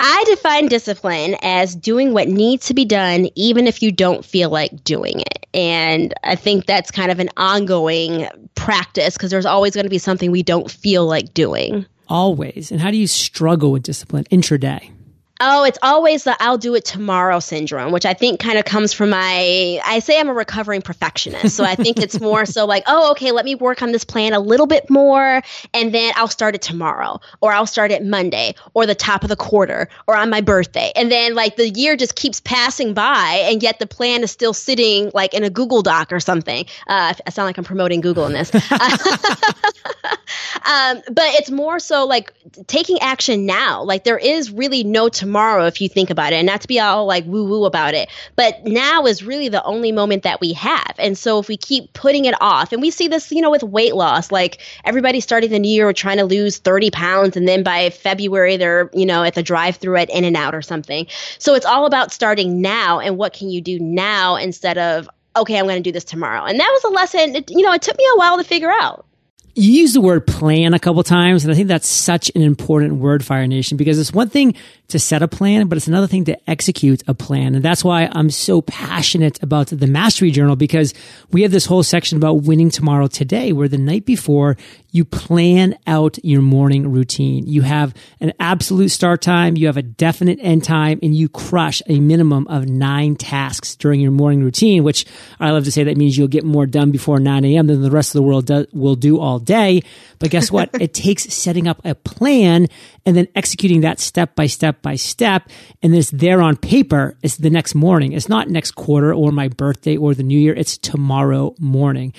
I 0.00 0.24
define 0.28 0.66
discipline 0.66 1.36
as 1.42 1.76
doing 1.76 2.14
what 2.14 2.26
needs 2.26 2.66
to 2.66 2.74
be 2.74 2.86
done, 2.86 3.28
even 3.34 3.66
if 3.66 3.82
you 3.82 3.92
don't 3.92 4.24
feel 4.24 4.48
like 4.48 4.82
doing 4.82 5.20
it. 5.20 5.46
And 5.52 6.14
I 6.24 6.36
think 6.36 6.64
that's 6.64 6.90
kind 6.90 7.12
of 7.12 7.20
an 7.20 7.28
ongoing 7.36 8.26
practice 8.54 9.14
because 9.14 9.30
there's 9.30 9.46
always 9.46 9.74
going 9.74 9.84
to 9.84 9.90
be 9.90 9.98
something 9.98 10.30
we 10.30 10.42
don't 10.42 10.70
feel 10.70 11.06
like 11.06 11.34
doing. 11.34 11.84
always? 12.08 12.72
And 12.72 12.80
how 12.80 12.90
do 12.90 12.96
you 12.96 13.06
struggle 13.06 13.72
with 13.72 13.82
discipline 13.82 14.24
intraday? 14.32 14.90
Oh, 15.42 15.64
it's 15.64 15.78
always 15.80 16.24
the 16.24 16.36
I'll 16.38 16.58
do 16.58 16.74
it 16.74 16.84
tomorrow 16.84 17.40
syndrome, 17.40 17.92
which 17.92 18.04
I 18.04 18.12
think 18.12 18.40
kind 18.40 18.58
of 18.58 18.66
comes 18.66 18.92
from 18.92 19.08
my, 19.08 19.80
I 19.82 20.00
say 20.00 20.20
I'm 20.20 20.28
a 20.28 20.34
recovering 20.34 20.82
perfectionist. 20.82 21.56
So 21.56 21.64
I 21.64 21.76
think 21.76 21.98
it's 21.98 22.20
more 22.20 22.44
so 22.44 22.66
like, 22.66 22.84
oh, 22.86 23.12
okay, 23.12 23.32
let 23.32 23.46
me 23.46 23.54
work 23.54 23.80
on 23.80 23.90
this 23.90 24.04
plan 24.04 24.34
a 24.34 24.38
little 24.38 24.66
bit 24.66 24.90
more 24.90 25.40
and 25.72 25.94
then 25.94 26.12
I'll 26.16 26.28
start 26.28 26.54
it 26.54 26.60
tomorrow 26.60 27.20
or 27.40 27.52
I'll 27.52 27.66
start 27.66 27.90
it 27.90 28.04
Monday 28.04 28.54
or 28.74 28.84
the 28.84 28.94
top 28.94 29.22
of 29.22 29.30
the 29.30 29.36
quarter 29.36 29.88
or 30.06 30.14
on 30.14 30.28
my 30.28 30.42
birthday. 30.42 30.92
And 30.94 31.10
then 31.10 31.34
like 31.34 31.56
the 31.56 31.70
year 31.70 31.96
just 31.96 32.16
keeps 32.16 32.40
passing 32.40 32.92
by 32.92 33.46
and 33.50 33.62
yet 33.62 33.78
the 33.78 33.86
plan 33.86 34.22
is 34.22 34.30
still 34.30 34.52
sitting 34.52 35.10
like 35.14 35.32
in 35.32 35.42
a 35.42 35.48
Google 35.48 35.80
Doc 35.80 36.12
or 36.12 36.20
something. 36.20 36.66
Uh, 36.86 37.14
I 37.26 37.30
sound 37.30 37.46
like 37.46 37.56
I'm 37.56 37.64
promoting 37.64 38.02
Google 38.02 38.26
in 38.26 38.34
this. 38.34 38.50
um, 40.66 41.00
but 41.06 41.24
it's 41.34 41.50
more 41.50 41.78
so 41.78 42.04
like 42.04 42.34
taking 42.66 42.98
action 43.00 43.46
now. 43.46 43.82
Like 43.84 44.04
there 44.04 44.18
is 44.18 44.50
really 44.50 44.84
no 44.84 45.08
tomorrow 45.08 45.29
tomorrow 45.30 45.64
if 45.64 45.80
you 45.80 45.88
think 45.88 46.10
about 46.10 46.32
it. 46.32 46.36
And 46.36 46.46
not 46.46 46.60
to 46.62 46.68
be 46.68 46.80
all 46.80 47.06
like 47.06 47.24
woo 47.24 47.44
woo 47.44 47.64
about 47.64 47.94
it 47.94 48.08
but 48.34 48.64
now 48.64 49.06
is 49.06 49.22
really 49.22 49.48
the 49.48 49.62
only 49.62 49.92
moment 49.92 50.24
that 50.24 50.40
we 50.40 50.52
have. 50.54 50.94
And 50.98 51.16
so 51.16 51.38
if 51.38 51.46
we 51.46 51.56
keep 51.56 51.92
putting 51.92 52.24
it 52.24 52.34
off 52.40 52.72
and 52.72 52.82
we 52.82 52.90
see 52.90 53.06
this 53.06 53.30
you 53.30 53.40
know 53.40 53.50
with 53.50 53.62
weight 53.62 53.94
loss 53.94 54.32
like 54.32 54.60
everybody 54.84 55.20
starting 55.20 55.50
the 55.50 55.60
new 55.60 55.70
year 55.70 55.92
trying 55.92 56.18
to 56.18 56.24
lose 56.24 56.58
30 56.58 56.90
pounds 56.90 57.36
and 57.36 57.46
then 57.46 57.62
by 57.62 57.90
february 57.90 58.56
they're 58.56 58.90
you 58.92 59.06
know 59.06 59.22
at 59.22 59.34
the 59.34 59.42
drive 59.42 59.76
through 59.76 59.96
at 59.96 60.10
in 60.10 60.24
and 60.24 60.36
out 60.36 60.54
or 60.54 60.62
something. 60.62 61.06
So 61.38 61.54
it's 61.54 61.66
all 61.66 61.86
about 61.86 62.10
starting 62.10 62.60
now 62.60 62.98
and 62.98 63.16
what 63.16 63.32
can 63.32 63.50
you 63.50 63.60
do 63.60 63.78
now 63.78 64.34
instead 64.34 64.78
of 64.78 65.08
okay 65.36 65.56
i'm 65.58 65.66
going 65.66 65.80
to 65.80 65.88
do 65.88 65.92
this 65.92 66.04
tomorrow 66.04 66.42
and 66.44 66.58
that 66.58 66.70
was 66.72 66.84
a 66.84 66.94
lesson. 66.94 67.36
It, 67.36 67.50
you 67.50 67.62
know 67.62 67.72
it 67.72 67.82
took 67.82 67.96
me 67.96 68.04
a 68.14 68.18
while 68.18 68.36
to 68.36 68.44
figure 68.44 68.72
out 68.72 69.06
you 69.54 69.72
use 69.72 69.92
the 69.92 70.00
word 70.00 70.26
plan 70.26 70.74
a 70.74 70.78
couple 70.78 71.02
times, 71.02 71.44
and 71.44 71.52
I 71.52 71.56
think 71.56 71.68
that's 71.68 71.88
such 71.88 72.30
an 72.34 72.42
important 72.42 72.94
word, 72.94 73.24
Fire 73.24 73.46
Nation, 73.46 73.76
because 73.76 73.98
it's 73.98 74.12
one 74.12 74.28
thing 74.28 74.54
to 74.88 74.98
set 74.98 75.22
a 75.22 75.28
plan, 75.28 75.68
but 75.68 75.76
it's 75.76 75.86
another 75.86 76.06
thing 76.06 76.24
to 76.24 76.50
execute 76.50 77.02
a 77.06 77.14
plan. 77.14 77.54
And 77.54 77.64
that's 77.64 77.84
why 77.84 78.08
I'm 78.12 78.30
so 78.30 78.62
passionate 78.62 79.42
about 79.42 79.68
the 79.68 79.86
Mastery 79.86 80.30
Journal 80.30 80.56
because 80.56 80.94
we 81.30 81.42
have 81.42 81.52
this 81.52 81.66
whole 81.66 81.82
section 81.82 82.16
about 82.16 82.42
winning 82.42 82.70
tomorrow 82.70 83.06
today, 83.06 83.52
where 83.52 83.68
the 83.68 83.78
night 83.78 84.04
before 84.04 84.56
you 84.92 85.04
plan 85.04 85.76
out 85.86 86.18
your 86.24 86.42
morning 86.42 86.90
routine. 86.90 87.46
You 87.46 87.62
have 87.62 87.94
an 88.20 88.32
absolute 88.40 88.90
start 88.90 89.22
time, 89.22 89.56
you 89.56 89.66
have 89.66 89.76
a 89.76 89.82
definite 89.82 90.38
end 90.40 90.64
time, 90.64 90.98
and 91.02 91.14
you 91.14 91.28
crush 91.28 91.82
a 91.86 92.00
minimum 92.00 92.46
of 92.48 92.68
nine 92.68 93.16
tasks 93.16 93.76
during 93.76 94.00
your 94.00 94.10
morning 94.10 94.42
routine, 94.42 94.84
which 94.84 95.06
I 95.38 95.50
love 95.50 95.64
to 95.64 95.72
say 95.72 95.84
that 95.84 95.96
means 95.96 96.16
you'll 96.16 96.28
get 96.28 96.44
more 96.44 96.66
done 96.66 96.90
before 96.90 97.20
9 97.20 97.44
a.m. 97.44 97.66
than 97.66 97.82
the 97.82 97.90
rest 97.90 98.10
of 98.10 98.18
the 98.18 98.22
world 98.22 98.46
do, 98.46 98.66
will 98.72 98.96
do 98.96 99.18
all 99.18 99.38
day. 99.44 99.82
But 100.18 100.30
guess 100.30 100.50
what? 100.50 100.70
it 100.80 100.94
takes 100.94 101.24
setting 101.32 101.66
up 101.66 101.80
a 101.84 101.94
plan 101.94 102.66
and 103.04 103.16
then 103.16 103.28
executing 103.34 103.80
that 103.82 104.00
step 104.00 104.34
by 104.34 104.46
step 104.46 104.82
by 104.82 104.96
step. 104.96 105.48
And 105.82 105.94
it's 105.94 106.10
there 106.10 106.40
on 106.42 106.56
paper. 106.56 107.16
It's 107.22 107.36
the 107.36 107.50
next 107.50 107.74
morning. 107.74 108.12
It's 108.12 108.28
not 108.28 108.48
next 108.48 108.72
quarter 108.72 109.12
or 109.12 109.32
my 109.32 109.48
birthday 109.48 109.96
or 109.96 110.14
the 110.14 110.22
new 110.22 110.38
year. 110.38 110.54
It's 110.54 110.78
tomorrow 110.78 111.54
morning. 111.58 112.12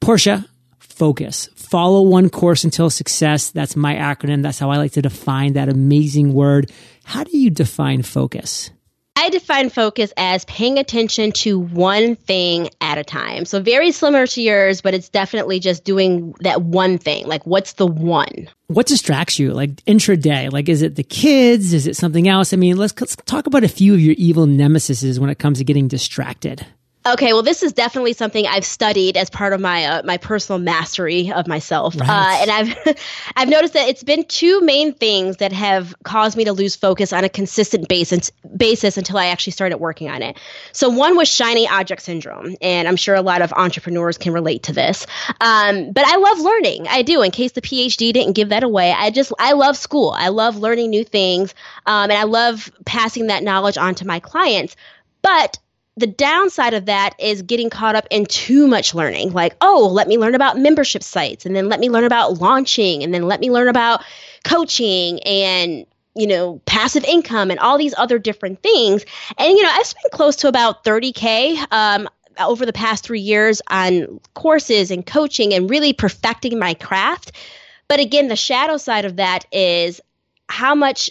Portia, 0.00 0.46
focus. 0.78 1.48
Follow 1.54 2.02
one 2.02 2.28
course 2.30 2.64
until 2.64 2.90
success. 2.90 3.50
That's 3.50 3.76
my 3.76 3.94
acronym. 3.94 4.42
That's 4.42 4.58
how 4.58 4.70
I 4.70 4.78
like 4.78 4.92
to 4.92 5.02
define 5.02 5.52
that 5.52 5.68
amazing 5.68 6.32
word. 6.32 6.72
How 7.04 7.24
do 7.24 7.36
you 7.36 7.50
define 7.50 8.02
focus? 8.02 8.70
Define 9.30 9.70
focus 9.70 10.12
as 10.16 10.44
paying 10.46 10.78
attention 10.78 11.32
to 11.32 11.58
one 11.58 12.16
thing 12.16 12.70
at 12.80 12.98
a 12.98 13.04
time. 13.04 13.44
So 13.44 13.60
very 13.60 13.92
similar 13.92 14.26
to 14.26 14.42
yours, 14.42 14.80
but 14.80 14.94
it's 14.94 15.08
definitely 15.08 15.60
just 15.60 15.84
doing 15.84 16.34
that 16.40 16.62
one 16.62 16.98
thing. 16.98 17.26
Like 17.26 17.46
what's 17.46 17.74
the 17.74 17.86
one? 17.86 18.48
What 18.68 18.86
distracts 18.86 19.38
you? 19.38 19.52
Like 19.52 19.76
intraday? 19.84 20.50
Like 20.52 20.68
is 20.68 20.82
it 20.82 20.96
the 20.96 21.02
kids? 21.02 21.72
Is 21.72 21.86
it 21.86 21.96
something 21.96 22.28
else? 22.28 22.52
I 22.52 22.56
mean, 22.56 22.76
let's, 22.76 22.98
let's 23.00 23.16
talk 23.16 23.46
about 23.46 23.64
a 23.64 23.68
few 23.68 23.94
of 23.94 24.00
your 24.00 24.14
evil 24.18 24.46
nemesises 24.46 25.18
when 25.18 25.30
it 25.30 25.38
comes 25.38 25.58
to 25.58 25.64
getting 25.64 25.88
distracted. 25.88 26.66
Okay, 27.06 27.32
well, 27.32 27.42
this 27.42 27.62
is 27.62 27.72
definitely 27.72 28.12
something 28.12 28.46
I've 28.46 28.64
studied 28.64 29.16
as 29.16 29.30
part 29.30 29.52
of 29.52 29.60
my 29.60 29.84
uh, 29.84 30.02
my 30.04 30.16
personal 30.16 30.58
mastery 30.58 31.32
of 31.32 31.46
myself, 31.46 31.94
right. 31.96 32.08
uh, 32.08 32.42
and 32.42 32.50
I've 32.50 32.98
I've 33.36 33.48
noticed 33.48 33.74
that 33.74 33.88
it's 33.88 34.02
been 34.02 34.24
two 34.24 34.60
main 34.60 34.92
things 34.92 35.38
that 35.38 35.52
have 35.52 35.94
caused 36.02 36.36
me 36.36 36.44
to 36.44 36.52
lose 36.52 36.76
focus 36.76 37.12
on 37.12 37.24
a 37.24 37.28
consistent 37.28 37.88
basis 37.88 38.30
basis 38.56 38.98
until 38.98 39.16
I 39.16 39.26
actually 39.26 39.52
started 39.52 39.78
working 39.78 40.10
on 40.10 40.22
it. 40.22 40.38
So 40.72 40.88
one 40.90 41.16
was 41.16 41.28
shiny 41.28 41.68
object 41.68 42.02
syndrome, 42.02 42.56
and 42.60 42.88
I'm 42.88 42.96
sure 42.96 43.14
a 43.14 43.22
lot 43.22 43.42
of 43.42 43.52
entrepreneurs 43.52 44.18
can 44.18 44.32
relate 44.32 44.64
to 44.64 44.72
this. 44.72 45.06
Um, 45.40 45.92
but 45.92 46.04
I 46.04 46.16
love 46.16 46.40
learning. 46.40 46.88
I 46.88 47.02
do. 47.02 47.22
In 47.22 47.30
case 47.30 47.52
the 47.52 47.62
PhD 47.62 48.12
didn't 48.12 48.32
give 48.32 48.50
that 48.50 48.64
away, 48.64 48.92
I 48.92 49.10
just 49.10 49.32
I 49.38 49.52
love 49.52 49.76
school. 49.76 50.10
I 50.16 50.28
love 50.28 50.58
learning 50.58 50.90
new 50.90 51.04
things, 51.04 51.54
um, 51.86 52.10
and 52.10 52.18
I 52.18 52.24
love 52.24 52.70
passing 52.84 53.28
that 53.28 53.42
knowledge 53.42 53.78
on 53.78 53.94
to 53.96 54.06
my 54.06 54.20
clients. 54.20 54.76
But 55.22 55.58
the 55.98 56.06
downside 56.06 56.74
of 56.74 56.86
that 56.86 57.14
is 57.18 57.42
getting 57.42 57.70
caught 57.70 57.96
up 57.96 58.06
in 58.10 58.26
too 58.26 58.66
much 58.66 58.94
learning. 58.94 59.32
Like, 59.32 59.56
oh, 59.60 59.88
let 59.92 60.08
me 60.08 60.16
learn 60.16 60.34
about 60.34 60.58
membership 60.58 61.02
sites, 61.02 61.44
and 61.44 61.54
then 61.56 61.68
let 61.68 61.80
me 61.80 61.90
learn 61.90 62.04
about 62.04 62.40
launching, 62.40 63.02
and 63.02 63.12
then 63.12 63.22
let 63.22 63.40
me 63.40 63.50
learn 63.50 63.68
about 63.68 64.02
coaching 64.44 65.20
and 65.24 65.86
you 66.14 66.26
know, 66.26 66.60
passive 66.66 67.04
income 67.04 67.48
and 67.48 67.60
all 67.60 67.78
these 67.78 67.94
other 67.96 68.18
different 68.18 68.60
things. 68.60 69.04
And, 69.36 69.56
you 69.56 69.62
know, 69.62 69.70
I've 69.72 69.86
spent 69.86 70.10
close 70.10 70.34
to 70.36 70.48
about 70.48 70.82
30K 70.82 71.64
um, 71.72 72.08
over 72.40 72.66
the 72.66 72.72
past 72.72 73.04
three 73.04 73.20
years 73.20 73.62
on 73.70 74.18
courses 74.34 74.90
and 74.90 75.06
coaching 75.06 75.54
and 75.54 75.70
really 75.70 75.92
perfecting 75.92 76.58
my 76.58 76.74
craft. 76.74 77.32
But 77.86 78.00
again, 78.00 78.26
the 78.26 78.34
shadow 78.34 78.78
side 78.78 79.04
of 79.04 79.16
that 79.16 79.46
is 79.52 80.00
how 80.48 80.74
much 80.74 81.08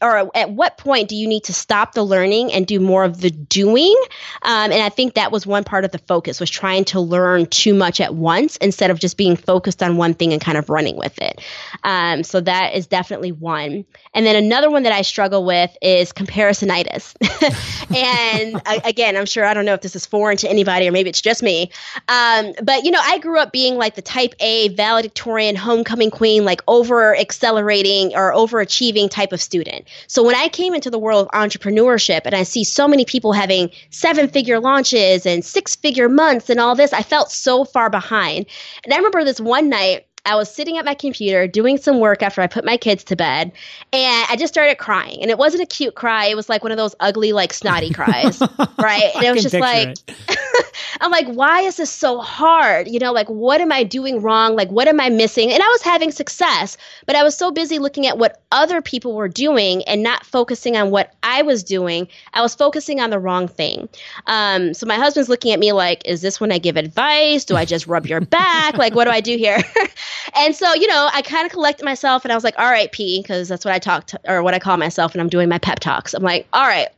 or 0.00 0.30
at 0.36 0.50
what 0.50 0.78
point 0.78 1.08
do 1.08 1.16
you 1.16 1.26
need 1.26 1.44
to 1.44 1.52
stop 1.52 1.92
the 1.92 2.02
learning 2.02 2.52
and 2.52 2.66
do 2.66 2.80
more 2.80 3.04
of 3.04 3.20
the 3.20 3.30
doing? 3.30 3.96
Um, 4.42 4.70
and 4.72 4.82
i 4.82 4.88
think 4.88 5.14
that 5.14 5.32
was 5.32 5.46
one 5.46 5.64
part 5.64 5.84
of 5.84 5.92
the 5.92 5.98
focus 5.98 6.40
was 6.40 6.50
trying 6.50 6.84
to 6.86 7.00
learn 7.00 7.46
too 7.46 7.74
much 7.74 8.00
at 8.00 8.14
once 8.14 8.56
instead 8.56 8.90
of 8.90 8.98
just 8.98 9.16
being 9.16 9.36
focused 9.36 9.82
on 9.82 9.96
one 9.96 10.14
thing 10.14 10.32
and 10.32 10.40
kind 10.40 10.58
of 10.58 10.68
running 10.70 10.96
with 10.96 11.18
it. 11.20 11.40
Um, 11.84 12.22
so 12.24 12.40
that 12.40 12.74
is 12.74 12.86
definitely 12.86 13.32
one. 13.32 13.84
And 14.14 14.26
then 14.26 14.36
another 14.36 14.70
one 14.70 14.84
that 14.84 14.92
i 14.92 15.02
struggle 15.02 15.44
with 15.44 15.76
is 15.82 16.12
comparisonitis. 16.12 17.14
And 17.88 18.60
again 18.84 19.16
i'm 19.16 19.24
sure 19.24 19.44
i 19.44 19.54
don't 19.54 19.64
know 19.64 19.74
if 19.74 19.80
this 19.80 19.96
is 19.96 20.04
foreign 20.04 20.36
to 20.38 20.48
anybody 20.48 20.88
or 20.88 20.92
maybe 20.92 21.08
it's 21.08 21.22
just 21.22 21.42
me. 21.42 21.70
Um, 22.08 22.52
but 22.62 22.84
you 22.84 22.90
know 22.90 23.00
i 23.02 23.18
grew 23.18 23.38
up 23.38 23.52
being 23.52 23.76
like 23.76 23.94
the 23.94 24.02
type 24.02 24.34
a 24.40 24.68
valedictorian 24.68 25.56
homecoming 25.56 26.10
queen 26.10 26.44
like 26.44 26.62
over 26.66 27.16
accelerating 27.16 28.14
or 28.14 28.32
overachieving 28.32 29.10
type 29.10 29.32
of 29.32 29.40
student 29.40 29.77
So 30.06 30.22
when 30.22 30.34
I 30.34 30.48
came 30.48 30.74
into 30.74 30.90
the 30.90 30.98
world 30.98 31.26
of 31.26 31.40
entrepreneurship 31.40 32.22
and 32.24 32.34
I 32.34 32.42
see 32.42 32.64
so 32.64 32.88
many 32.88 33.04
people 33.04 33.32
having 33.32 33.70
seven 33.90 34.28
figure 34.28 34.58
launches 34.58 35.26
and 35.26 35.44
six 35.44 35.76
figure 35.76 36.08
months 36.08 36.50
and 36.50 36.58
all 36.58 36.74
this, 36.74 36.92
I 36.92 37.02
felt 37.02 37.30
so 37.30 37.64
far 37.64 37.90
behind. 37.90 38.46
And 38.84 38.92
I 38.92 38.96
remember 38.96 39.24
this 39.24 39.40
one 39.40 39.68
night, 39.68 40.07
I 40.28 40.36
was 40.36 40.52
sitting 40.52 40.76
at 40.76 40.84
my 40.84 40.94
computer 40.94 41.46
doing 41.46 41.78
some 41.78 42.00
work 42.00 42.22
after 42.22 42.42
I 42.42 42.46
put 42.46 42.62
my 42.62 42.76
kids 42.76 43.02
to 43.04 43.16
bed, 43.16 43.50
and 43.94 44.26
I 44.28 44.36
just 44.36 44.52
started 44.52 44.76
crying. 44.76 45.22
And 45.22 45.30
it 45.30 45.38
wasn't 45.38 45.62
a 45.62 45.66
cute 45.66 45.94
cry; 45.94 46.26
it 46.26 46.36
was 46.36 46.50
like 46.50 46.62
one 46.62 46.70
of 46.70 46.76
those 46.76 46.94
ugly, 47.00 47.32
like 47.32 47.54
snotty 47.54 47.90
cries, 47.90 48.40
right? 48.78 49.10
And 49.14 49.24
it 49.24 49.32
was 49.32 49.42
just 49.42 49.54
like, 49.54 49.96
I'm 51.00 51.10
like, 51.10 51.28
why 51.28 51.62
is 51.62 51.76
this 51.76 51.90
so 51.90 52.20
hard? 52.20 52.88
You 52.88 52.98
know, 52.98 53.12
like, 53.12 53.28
what 53.28 53.60
am 53.60 53.72
I 53.72 53.84
doing 53.84 54.20
wrong? 54.20 54.54
Like, 54.54 54.70
what 54.70 54.86
am 54.86 55.00
I 55.00 55.08
missing? 55.08 55.50
And 55.50 55.62
I 55.62 55.68
was 55.68 55.82
having 55.82 56.10
success, 56.10 56.76
but 57.06 57.16
I 57.16 57.22
was 57.22 57.36
so 57.36 57.50
busy 57.50 57.78
looking 57.78 58.06
at 58.06 58.18
what 58.18 58.42
other 58.52 58.82
people 58.82 59.14
were 59.14 59.28
doing 59.28 59.82
and 59.84 60.02
not 60.02 60.26
focusing 60.26 60.76
on 60.76 60.90
what 60.90 61.14
I 61.22 61.42
was 61.42 61.62
doing. 61.62 62.08
I 62.34 62.42
was 62.42 62.54
focusing 62.54 63.00
on 63.00 63.10
the 63.10 63.18
wrong 63.18 63.48
thing. 63.48 63.88
Um, 64.26 64.74
so 64.74 64.86
my 64.86 64.96
husband's 64.96 65.28
looking 65.28 65.52
at 65.52 65.58
me 65.58 65.72
like, 65.72 66.02
is 66.04 66.20
this 66.20 66.40
when 66.40 66.52
I 66.52 66.58
give 66.58 66.76
advice? 66.76 67.44
Do 67.44 67.56
I 67.56 67.64
just 67.64 67.86
rub 67.86 68.06
your 68.06 68.20
back? 68.20 68.76
Like, 68.76 68.94
what 68.94 69.04
do 69.04 69.10
I 69.10 69.20
do 69.20 69.36
here? 69.36 69.58
and 70.34 70.54
so, 70.54 70.74
you 70.74 70.86
know, 70.86 71.08
I 71.12 71.22
kind 71.22 71.46
of 71.46 71.52
collected 71.52 71.84
myself 71.84 72.24
and 72.24 72.32
I 72.32 72.34
was 72.34 72.44
like, 72.44 72.58
all 72.58 72.70
right, 72.70 72.90
P, 72.92 73.22
because 73.22 73.48
that's 73.48 73.64
what 73.64 73.74
I 73.74 73.78
talk 73.78 74.06
to, 74.08 74.20
or 74.26 74.42
what 74.42 74.54
I 74.54 74.58
call 74.58 74.76
myself 74.76 75.14
when 75.14 75.20
I'm 75.20 75.28
doing 75.28 75.48
my 75.48 75.58
pep 75.58 75.80
talks. 75.80 76.14
I'm 76.14 76.22
like, 76.22 76.46
all 76.52 76.66
right, 76.66 76.88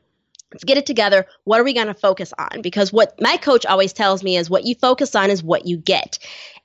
let's 0.52 0.64
get 0.64 0.78
it 0.78 0.86
together. 0.86 1.26
What 1.44 1.60
are 1.60 1.64
we 1.64 1.72
going 1.72 1.86
to 1.86 1.94
focus 1.94 2.32
on? 2.38 2.62
Because 2.62 2.92
what 2.92 3.20
my 3.20 3.36
coach 3.36 3.64
always 3.66 3.92
tells 3.92 4.22
me 4.22 4.36
is 4.36 4.50
what 4.50 4.64
you 4.64 4.74
focus 4.74 5.14
on 5.14 5.30
is 5.30 5.42
what 5.42 5.66
you 5.66 5.76
get. 5.76 6.18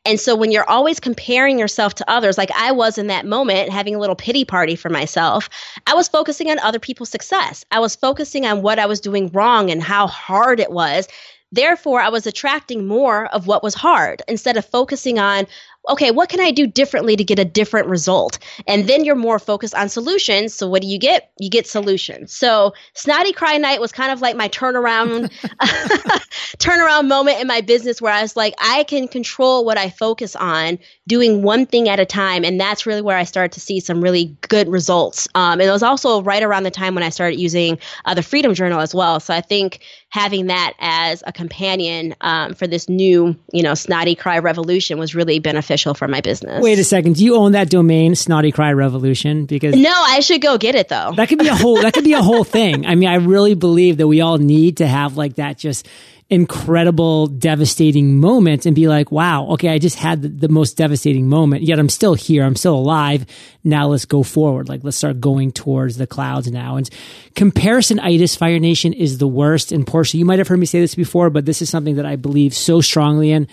And 0.08 0.20
so 0.20 0.36
when 0.36 0.52
you're 0.52 0.70
always 0.70 1.00
comparing 1.00 1.58
yourself 1.58 1.96
to 1.96 2.10
others, 2.10 2.38
like 2.38 2.52
I 2.52 2.72
was 2.72 3.00
in 3.00 3.08
that 3.08 3.26
moment, 3.26 3.72
having 3.72 3.96
a 3.96 4.00
little 4.00 4.16
pity 4.16 4.46
party 4.46 4.76
for 4.76 4.90
myself, 4.90 5.50
I 5.88 5.96
was 5.96 6.08
focusing 6.08 6.52
on 6.52 6.60
other 6.60 6.80
people's 6.80 7.10
success. 7.10 7.66
I 7.72 7.80
was 7.80 7.96
focusing 7.96 8.46
on 8.46 8.62
what 8.62 8.78
I 8.78 8.86
was 8.86 9.00
doing 9.00 9.30
wrong 9.30 9.72
and 9.72 9.82
how 9.82 10.06
hard 10.06 10.60
it 10.60 10.72
was. 10.72 11.08
Therefore, 11.52 12.02
I 12.02 12.10
was 12.10 12.28
attracting 12.28 12.86
more 12.86 13.28
of 13.28 13.48
what 13.48 13.64
was 13.64 13.74
hard 13.74 14.22
instead 14.28 14.58
of 14.58 14.66
focusing 14.66 15.18
on 15.18 15.48
okay, 15.89 16.12
what 16.12 16.30
can 16.30 16.39
I 16.39 16.51
do 16.51 16.68
differently 16.68 17.15
to 17.15 17.24
get 17.24 17.39
a 17.39 17.46
different 17.46 17.88
result? 17.88 18.39
And 18.68 18.88
then 18.88 19.06
you're 19.06 19.15
more 19.15 19.39
focused 19.39 19.75
on 19.75 19.89
solutions. 19.89 20.54
So 20.54 20.68
what 20.68 20.82
do 20.82 20.88
you 20.88 20.98
get? 20.98 21.32
You 21.39 21.50
get 21.50 21.68
solutions. 21.68 22.34
So 22.34 22.74
Snotty 22.94 23.34
Cry 23.34 23.58
Night 23.58 23.80
was 23.80 23.92
kind 23.92 24.12
of 24.12 24.22
like 24.22 24.36
my 24.36 24.50
turnaround 24.50 25.32
turnaround 26.58 27.08
moment 27.08 27.39
in 27.39 27.48
my 27.48 27.62
business 27.62 28.01
where 28.01 28.13
I 28.13 28.22
was 28.22 28.36
like, 28.36 28.54
I 28.60 28.84
can 28.84 29.08
control 29.08 29.65
what 29.65 29.77
I 29.77 29.89
focus 29.89 30.36
on 30.36 30.80
doing 31.08 31.44
one 31.44 31.65
thing 31.65 31.89
at 31.89 32.00
a 32.00 32.06
time. 32.06 32.44
And 32.44 32.60
that's 32.60 32.86
really 32.86 33.01
where 33.01 33.18
I 33.18 33.24
started 33.24 33.51
to 33.54 33.60
see 33.60 33.80
some 33.80 34.01
really 34.01 34.36
good 34.42 34.68
results. 34.68 35.27
Um, 35.36 35.60
and 35.60 35.63
it 35.63 35.72
was 35.72 35.84
also 35.84 36.22
right 36.22 36.44
around 36.44 36.63
the 36.63 36.72
time 36.72 36.96
when 36.96 37.04
I 37.04 37.10
started 37.10 37.39
using 37.39 37.77
uh, 38.06 38.13
the 38.13 38.24
Freedom 38.24 38.54
Journal 38.54 38.80
as 38.80 38.96
well. 38.96 39.20
So 39.20 39.34
I 39.34 39.42
think 39.42 39.82
having 40.10 40.48
that 40.48 40.74
as 40.80 41.24
a 41.27 41.34
companion 41.34 42.15
um, 42.22 42.54
for 42.54 42.68
this 42.68 42.88
new, 42.89 43.36
you 43.51 43.62
know, 43.62 43.74
Snotty 43.74 44.15
Cry 44.15 44.39
Revolution 44.39 44.98
was 44.98 45.13
really 45.13 45.39
beneficial 45.39 45.75
for 45.77 46.08
my 46.08 46.22
business. 46.22 46.63
Wait 46.63 46.79
a 46.79 46.84
second. 46.84 47.15
Do 47.15 47.24
you 47.25 47.36
own 47.36 47.53
that 47.53 47.70
domain, 47.70 48.15
Snotty 48.15 48.51
Cry 48.51 48.74
Revolution? 48.74 49.46
Because 49.46 49.75
no, 49.75 49.94
I 49.94 50.22
should 50.22 50.41
go 50.41 50.58
get 50.58 50.75
it 50.75 50.88
though. 50.88 51.13
That 51.15 51.29
could 51.29 51.39
be 51.39 51.48
a 51.48 51.55
whole. 51.55 51.82
that 51.82 51.94
could 51.94 52.03
be 52.03 52.13
a 52.13 52.22
whole 52.22 52.44
thing. 52.55 52.86
I 52.86 52.96
mean, 52.96 53.10
I 53.10 53.15
really 53.15 53.55
believe 53.55 53.98
that 53.98 54.08
we 54.08 54.22
all 54.22 54.38
need 54.38 54.77
to 54.77 54.88
have 54.88 55.17
like 55.17 55.36
that. 55.36 55.58
Just 55.58 55.88
incredible, 56.29 57.27
devastating 57.27 58.20
moment 58.20 58.65
and 58.65 58.75
be 58.75 58.88
like, 58.88 59.12
wow, 59.12 59.46
okay, 59.50 59.70
I 59.70 59.77
just 59.77 59.98
had 59.98 60.24
the, 60.24 60.27
the, 60.27 60.50
most 60.50 60.75
devastating 60.75 61.29
moment, 61.29 61.62
yet 61.62 61.77
I'm 61.77 61.89
still 61.89 62.15
here. 62.15 62.44
I'm 62.44 62.55
still 62.55 62.75
alive. 62.75 63.27
Now 63.63 63.88
let's 63.88 64.05
go 64.05 64.24
forward. 64.24 64.67
Like, 64.67 64.84
let's 64.84 64.98
start 64.98 65.20
going 65.20 65.51
towards 65.51 65.98
the 65.98 66.08
clouds 66.08 66.50
now. 66.50 66.77
And 66.77 66.89
comparison 67.36 68.00
comparisonitis, 68.00 68.38
Fire 68.38 68.60
Nation, 68.60 68.94
is 68.94 69.20
the 69.20 69.27
worst. 69.27 69.72
And 69.72 69.86
Portia, 69.86 70.17
you 70.17 70.25
might 70.25 70.39
have 70.39 70.48
heard 70.48 70.60
me 70.60 70.65
say 70.65 70.79
this 70.79 70.96
before, 70.96 71.29
but 71.29 71.46
this 71.46 71.62
is 71.62 71.70
something 71.70 71.96
that 71.96 72.05
I 72.05 72.15
believe 72.15 72.55
so 72.55 72.82
strongly 72.82 73.32
in. 73.32 73.48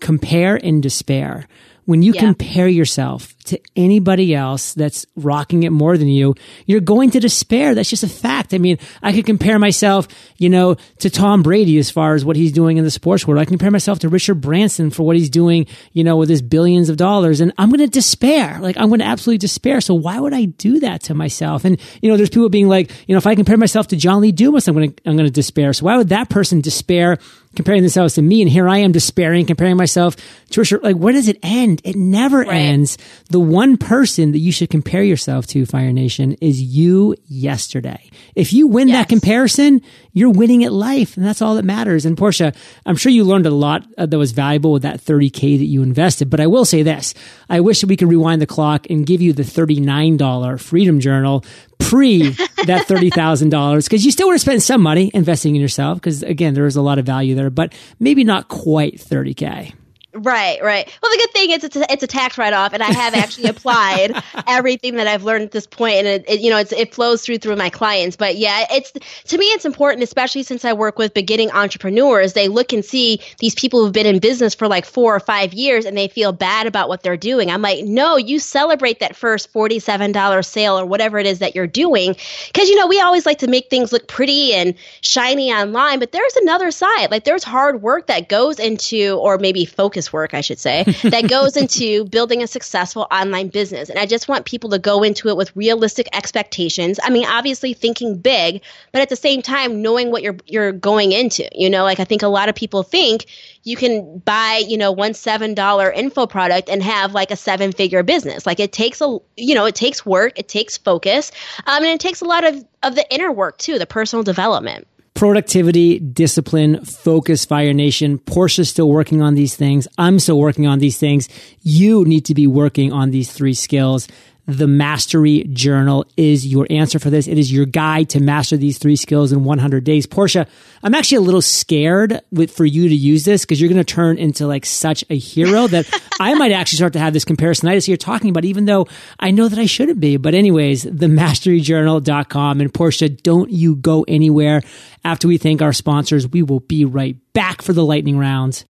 Compare 0.00 0.56
and 0.56 0.82
despair 0.82 1.46
when 1.86 2.02
you 2.02 2.12
yeah. 2.12 2.20
compare 2.20 2.68
yourself 2.68 3.32
to 3.44 3.60
anybody 3.76 4.34
else 4.34 4.74
that's 4.74 5.06
rocking 5.14 5.62
it 5.62 5.70
more 5.70 5.96
than 5.96 6.08
you, 6.08 6.34
you're 6.66 6.80
going 6.80 7.12
to 7.12 7.20
despair. 7.20 7.76
That's 7.76 7.88
just 7.88 8.02
a 8.02 8.08
fact. 8.08 8.52
I 8.52 8.58
mean, 8.58 8.78
I 9.04 9.12
could 9.12 9.24
compare 9.24 9.56
myself, 9.60 10.08
you 10.36 10.48
know, 10.48 10.74
to 10.98 11.08
Tom 11.08 11.44
Brady 11.44 11.78
as 11.78 11.88
far 11.88 12.14
as 12.14 12.24
what 12.24 12.34
he's 12.34 12.50
doing 12.50 12.76
in 12.76 12.82
the 12.82 12.90
sports 12.90 13.24
world. 13.24 13.40
I 13.40 13.44
can 13.44 13.52
compare 13.52 13.70
myself 13.70 14.00
to 14.00 14.08
Richard 14.08 14.40
Branson 14.40 14.90
for 14.90 15.04
what 15.04 15.14
he's 15.14 15.30
doing, 15.30 15.66
you 15.92 16.02
know, 16.02 16.16
with 16.16 16.28
his 16.28 16.42
billions 16.42 16.88
of 16.88 16.96
dollars. 16.96 17.40
And 17.40 17.52
I'm 17.56 17.68
going 17.68 17.78
to 17.78 17.86
despair. 17.86 18.58
Like, 18.60 18.76
I'm 18.76 18.88
going 18.88 18.98
to 18.98 19.06
absolutely 19.06 19.38
despair. 19.38 19.80
So 19.80 19.94
why 19.94 20.18
would 20.18 20.34
I 20.34 20.46
do 20.46 20.80
that 20.80 21.04
to 21.04 21.14
myself? 21.14 21.64
And, 21.64 21.80
you 22.02 22.10
know, 22.10 22.16
there's 22.16 22.30
people 22.30 22.48
being 22.48 22.68
like, 22.68 22.90
you 23.06 23.14
know, 23.14 23.18
if 23.18 23.28
I 23.28 23.36
compare 23.36 23.56
myself 23.56 23.86
to 23.88 23.96
John 23.96 24.22
Lee 24.22 24.32
Dumas, 24.32 24.66
I'm 24.66 24.74
going 24.74 24.92
to, 24.92 25.02
I'm 25.06 25.16
going 25.16 25.28
to 25.28 25.32
despair. 25.32 25.72
So 25.72 25.84
why 25.84 25.96
would 25.96 26.08
that 26.08 26.30
person 26.30 26.60
despair 26.60 27.18
comparing 27.56 27.82
themselves 27.82 28.14
to 28.14 28.22
me, 28.22 28.42
and 28.42 28.50
here 28.50 28.68
I 28.68 28.78
am 28.78 28.92
despairing, 28.92 29.46
comparing 29.46 29.76
myself 29.76 30.16
to 30.50 30.60
Richard. 30.60 30.82
Like, 30.82 30.96
where 30.96 31.12
does 31.12 31.28
it 31.28 31.38
end? 31.42 31.80
It 31.84 31.96
never 31.96 32.40
right. 32.40 32.52
ends. 32.52 32.98
The 33.30 33.40
one 33.40 33.76
person 33.76 34.32
that 34.32 34.38
you 34.38 34.52
should 34.52 34.70
compare 34.70 35.02
yourself 35.02 35.46
to, 35.48 35.66
Fire 35.66 35.92
Nation, 35.92 36.34
is 36.40 36.60
you 36.60 37.16
yesterday. 37.26 38.10
If 38.34 38.52
you 38.52 38.68
win 38.68 38.88
yes. 38.88 38.98
that 38.98 39.08
comparison, 39.08 39.80
you're 40.12 40.30
winning 40.30 40.64
at 40.64 40.72
life, 40.72 41.16
and 41.16 41.26
that's 41.26 41.42
all 41.42 41.56
that 41.56 41.64
matters. 41.64 42.06
And 42.06 42.16
Portia, 42.16 42.52
I'm 42.84 42.96
sure 42.96 43.10
you 43.10 43.24
learned 43.24 43.46
a 43.46 43.50
lot 43.50 43.86
uh, 43.98 44.06
that 44.06 44.18
was 44.18 44.32
valuable 44.32 44.72
with 44.72 44.82
that 44.82 45.00
30k 45.00 45.58
that 45.58 45.64
you 45.64 45.82
invested. 45.82 46.30
But 46.30 46.40
I 46.40 46.46
will 46.46 46.64
say 46.64 46.82
this: 46.82 47.14
I 47.48 47.60
wish 47.60 47.80
that 47.80 47.88
we 47.88 47.96
could 47.96 48.08
rewind 48.08 48.40
the 48.40 48.46
clock 48.46 48.86
and 48.88 49.06
give 49.06 49.20
you 49.20 49.32
the 49.32 49.42
$39 49.42 50.60
Freedom 50.60 51.00
Journal 51.00 51.44
pre 51.78 52.30
that 52.66 52.86
$30,000 52.86 53.84
because 53.84 54.04
you 54.04 54.10
still 54.10 54.28
would 54.28 54.34
have 54.34 54.40
spent 54.40 54.62
some 54.62 54.82
money 54.82 55.10
investing 55.14 55.54
in 55.54 55.62
yourself 55.62 55.98
because 55.98 56.22
again, 56.22 56.54
there 56.54 56.66
is 56.66 56.76
a 56.76 56.82
lot 56.82 56.98
of 56.98 57.06
value 57.06 57.34
there, 57.34 57.45
but 57.50 57.74
maybe 57.98 58.24
not 58.24 58.48
quite 58.48 58.96
30K. 58.96 59.74
Right, 60.16 60.62
right. 60.62 60.90
Well, 61.02 61.12
the 61.12 61.18
good 61.18 61.32
thing 61.32 61.50
is 61.50 61.62
it's 61.64 61.76
a, 61.76 61.92
it's 61.92 62.02
a 62.02 62.06
tax 62.06 62.38
write 62.38 62.54
off, 62.54 62.72
and 62.72 62.82
I 62.82 62.90
have 62.90 63.14
actually 63.14 63.48
applied 63.48 64.14
everything 64.46 64.96
that 64.96 65.06
I've 65.06 65.24
learned 65.24 65.44
at 65.44 65.50
this 65.50 65.66
point, 65.66 65.96
and 65.96 66.06
it, 66.06 66.24
it, 66.26 66.40
you 66.40 66.48
know 66.48 66.56
it 66.58 66.94
flows 66.94 67.22
through 67.22 67.38
through 67.38 67.56
my 67.56 67.68
clients. 67.68 68.16
But 68.16 68.36
yeah, 68.36 68.64
it's 68.70 68.92
to 68.92 69.36
me 69.36 69.44
it's 69.46 69.66
important, 69.66 70.02
especially 70.02 70.42
since 70.42 70.64
I 70.64 70.72
work 70.72 70.98
with 70.98 71.12
beginning 71.12 71.50
entrepreneurs. 71.50 72.32
They 72.32 72.48
look 72.48 72.72
and 72.72 72.82
see 72.82 73.20
these 73.40 73.54
people 73.54 73.84
who've 73.84 73.92
been 73.92 74.06
in 74.06 74.18
business 74.18 74.54
for 74.54 74.68
like 74.68 74.86
four 74.86 75.14
or 75.14 75.20
five 75.20 75.52
years, 75.52 75.84
and 75.84 75.98
they 75.98 76.08
feel 76.08 76.32
bad 76.32 76.66
about 76.66 76.88
what 76.88 77.02
they're 77.02 77.16
doing. 77.18 77.50
I'm 77.50 77.62
like, 77.62 77.84
no, 77.84 78.16
you 78.16 78.38
celebrate 78.38 79.00
that 79.00 79.14
first 79.14 79.50
forty 79.52 79.78
seven 79.78 80.12
dollar 80.12 80.42
sale 80.42 80.78
or 80.78 80.86
whatever 80.86 81.18
it 81.18 81.26
is 81.26 81.40
that 81.40 81.54
you're 81.54 81.66
doing, 81.66 82.16
because 82.46 82.70
you 82.70 82.76
know 82.76 82.86
we 82.86 83.00
always 83.00 83.26
like 83.26 83.38
to 83.40 83.48
make 83.48 83.68
things 83.68 83.92
look 83.92 84.08
pretty 84.08 84.54
and 84.54 84.74
shiny 85.02 85.52
online, 85.52 85.98
but 85.98 86.12
there's 86.12 86.36
another 86.36 86.70
side. 86.70 87.10
Like 87.10 87.24
there's 87.24 87.44
hard 87.44 87.82
work 87.82 88.06
that 88.06 88.30
goes 88.30 88.58
into, 88.58 89.18
or 89.20 89.36
maybe 89.36 89.66
focus 89.66 90.05
work, 90.12 90.34
I 90.34 90.40
should 90.40 90.58
say, 90.58 90.84
that 91.04 91.28
goes 91.28 91.56
into 91.56 92.04
building 92.04 92.42
a 92.42 92.46
successful 92.46 93.06
online 93.10 93.48
business. 93.48 93.88
And 93.88 93.98
I 93.98 94.06
just 94.06 94.28
want 94.28 94.44
people 94.44 94.70
to 94.70 94.78
go 94.78 95.02
into 95.02 95.28
it 95.28 95.36
with 95.36 95.54
realistic 95.56 96.08
expectations. 96.12 96.98
I 97.02 97.10
mean, 97.10 97.26
obviously 97.26 97.74
thinking 97.74 98.18
big, 98.18 98.62
but 98.92 99.02
at 99.02 99.08
the 99.08 99.16
same 99.16 99.42
time 99.42 99.82
knowing 99.82 100.10
what 100.10 100.22
you're 100.22 100.36
you're 100.46 100.72
going 100.72 101.12
into. 101.12 101.48
You 101.52 101.70
know, 101.70 101.82
like 101.82 102.00
I 102.00 102.04
think 102.04 102.22
a 102.22 102.28
lot 102.28 102.48
of 102.48 102.54
people 102.54 102.82
think 102.82 103.26
you 103.62 103.76
can 103.76 104.18
buy, 104.18 104.62
you 104.66 104.76
know, 104.76 104.92
one 104.92 105.14
seven 105.14 105.54
dollar 105.54 105.90
info 105.90 106.26
product 106.26 106.68
and 106.68 106.82
have 106.82 107.12
like 107.12 107.30
a 107.30 107.36
seven 107.36 107.72
figure 107.72 108.02
business. 108.02 108.46
Like 108.46 108.60
it 108.60 108.72
takes 108.72 109.00
a 109.00 109.18
you 109.36 109.54
know, 109.54 109.66
it 109.66 109.74
takes 109.74 110.04
work, 110.04 110.38
it 110.38 110.48
takes 110.48 110.78
focus, 110.78 111.32
um, 111.66 111.82
and 111.82 111.86
it 111.86 112.00
takes 112.00 112.20
a 112.20 112.24
lot 112.24 112.44
of 112.44 112.64
of 112.82 112.94
the 112.94 113.14
inner 113.14 113.32
work 113.32 113.58
too, 113.58 113.78
the 113.78 113.86
personal 113.86 114.22
development 114.22 114.86
productivity, 115.16 115.98
discipline, 115.98 116.84
focus, 116.84 117.44
Fire 117.44 117.72
Nation. 117.72 118.18
Portia's 118.18 118.68
still 118.68 118.88
working 118.88 119.22
on 119.22 119.34
these 119.34 119.56
things. 119.56 119.88
I'm 119.98 120.18
still 120.20 120.38
working 120.38 120.66
on 120.66 120.78
these 120.78 120.98
things. 120.98 121.28
You 121.62 122.04
need 122.04 122.26
to 122.26 122.34
be 122.34 122.46
working 122.46 122.92
on 122.92 123.10
these 123.10 123.32
three 123.32 123.54
skills 123.54 124.06
the 124.46 124.66
Mastery 124.66 125.44
Journal 125.52 126.06
is 126.16 126.46
your 126.46 126.66
answer 126.70 126.98
for 126.98 127.10
this. 127.10 127.26
It 127.26 127.36
is 127.36 127.52
your 127.52 127.66
guide 127.66 128.10
to 128.10 128.20
master 128.20 128.56
these 128.56 128.78
three 128.78 128.96
skills 128.96 129.32
in 129.32 129.44
100 129.44 129.82
days. 129.82 130.06
Portia, 130.06 130.46
I'm 130.82 130.94
actually 130.94 131.18
a 131.18 131.22
little 131.22 131.42
scared 131.42 132.20
with, 132.30 132.52
for 132.52 132.64
you 132.64 132.88
to 132.88 132.94
use 132.94 133.24
this 133.24 133.44
because 133.44 133.60
you're 133.60 133.68
going 133.70 133.84
to 133.84 133.94
turn 133.94 134.18
into 134.18 134.46
like 134.46 134.64
such 134.64 135.04
a 135.10 135.18
hero 135.18 135.66
that 135.66 135.88
I 136.20 136.34
might 136.34 136.52
actually 136.52 136.76
start 136.76 136.92
to 136.92 137.00
have 137.00 137.12
this 137.12 137.24
comparisonitis 137.24 137.88
you're 137.88 137.96
talking 137.96 138.30
about, 138.30 138.44
even 138.44 138.66
though 138.66 138.86
I 139.18 139.32
know 139.32 139.48
that 139.48 139.58
I 139.58 139.66
shouldn't 139.66 139.98
be. 139.98 140.16
But 140.16 140.34
anyways, 140.34 140.84
themasteryjournal.com 140.84 142.60
and 142.60 142.72
Portia, 142.72 143.08
don't 143.08 143.50
you 143.50 143.74
go 143.74 144.04
anywhere. 144.06 144.62
After 145.04 145.26
we 145.26 145.38
thank 145.38 145.60
our 145.60 145.72
sponsors, 145.72 146.28
we 146.28 146.42
will 146.42 146.60
be 146.60 146.84
right 146.84 147.16
back 147.32 147.62
for 147.62 147.72
the 147.72 147.84
lightning 147.84 148.18
rounds. 148.18 148.64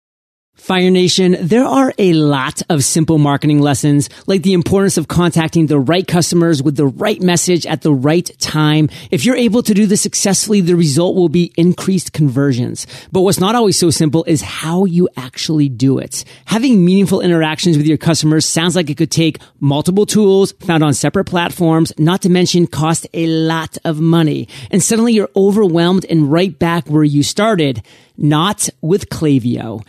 Fire 0.55 0.91
Nation, 0.91 1.35
there 1.41 1.65
are 1.65 1.93
a 1.97 2.13
lot 2.13 2.61
of 2.69 2.83
simple 2.85 3.17
marketing 3.17 3.59
lessons, 3.59 4.07
like 4.27 4.43
the 4.43 4.53
importance 4.53 4.97
of 4.97 5.07
contacting 5.07 5.65
the 5.65 5.79
right 5.79 6.07
customers 6.07 6.61
with 6.61 6.75
the 6.75 6.85
right 6.85 7.19
message 7.19 7.65
at 7.65 7.81
the 7.81 7.91
right 7.91 8.29
time. 8.39 8.87
If 9.09 9.25
you're 9.25 9.35
able 9.35 9.63
to 9.63 9.73
do 9.73 9.87
this 9.87 10.01
successfully, 10.01 10.61
the 10.61 10.75
result 10.75 11.15
will 11.15 11.27
be 11.27 11.51
increased 11.57 12.13
conversions. 12.13 12.85
But 13.11 13.21
what's 13.21 13.39
not 13.39 13.55
always 13.55 13.77
so 13.77 13.89
simple 13.89 14.23
is 14.25 14.43
how 14.43 14.85
you 14.85 15.09
actually 15.17 15.69
do 15.69 15.97
it. 15.97 16.23
Having 16.45 16.85
meaningful 16.85 17.21
interactions 17.21 17.75
with 17.75 17.87
your 17.87 17.97
customers 17.97 18.45
sounds 18.45 18.75
like 18.75 18.91
it 18.91 18.97
could 18.97 19.11
take 19.11 19.39
multiple 19.59 20.05
tools 20.05 20.51
found 20.59 20.83
on 20.83 20.93
separate 20.93 21.25
platforms, 21.25 21.91
not 21.97 22.21
to 22.21 22.29
mention 22.29 22.67
cost 22.67 23.07
a 23.15 23.25
lot 23.25 23.79
of 23.83 23.99
money. 23.99 24.47
And 24.69 24.83
suddenly 24.83 25.13
you're 25.13 25.31
overwhelmed 25.35 26.05
and 26.05 26.31
right 26.31 26.57
back 26.57 26.87
where 26.87 27.03
you 27.03 27.23
started 27.23 27.81
not 28.17 28.69
with 28.81 29.09
Klaviyo. 29.09 29.85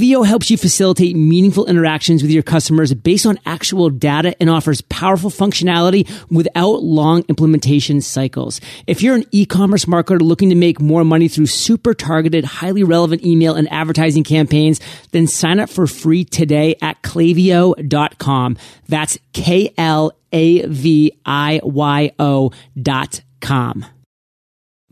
Klaviyo 0.00 0.26
helps 0.26 0.50
you 0.50 0.56
facilitate 0.56 1.14
meaningful 1.14 1.66
interactions 1.66 2.22
with 2.22 2.30
your 2.30 2.42
customers 2.42 2.94
based 2.94 3.26
on 3.26 3.38
actual 3.44 3.90
data 3.90 4.34
and 4.40 4.48
offers 4.48 4.80
powerful 4.80 5.28
functionality 5.28 6.08
without 6.30 6.82
long 6.82 7.22
implementation 7.28 8.00
cycles. 8.00 8.62
If 8.86 9.02
you're 9.02 9.14
an 9.14 9.26
e-commerce 9.30 9.84
marketer 9.84 10.18
looking 10.22 10.48
to 10.48 10.54
make 10.54 10.80
more 10.80 11.04
money 11.04 11.28
through 11.28 11.48
super 11.48 11.92
targeted, 11.92 12.46
highly 12.46 12.82
relevant 12.82 13.26
email 13.26 13.54
and 13.54 13.70
advertising 13.70 14.24
campaigns, 14.24 14.80
then 15.10 15.26
sign 15.26 15.60
up 15.60 15.68
for 15.68 15.86
free 15.86 16.24
today 16.24 16.76
at 16.80 17.02
klaviyo.com. 17.02 18.56
That's 18.88 19.18
K 19.34 19.74
L 19.76 20.12
A 20.32 20.66
V 20.66 21.12
I 21.26 21.60
Y 21.62 22.12
O 22.18 22.52
dot 22.80 23.20
com. 23.42 23.84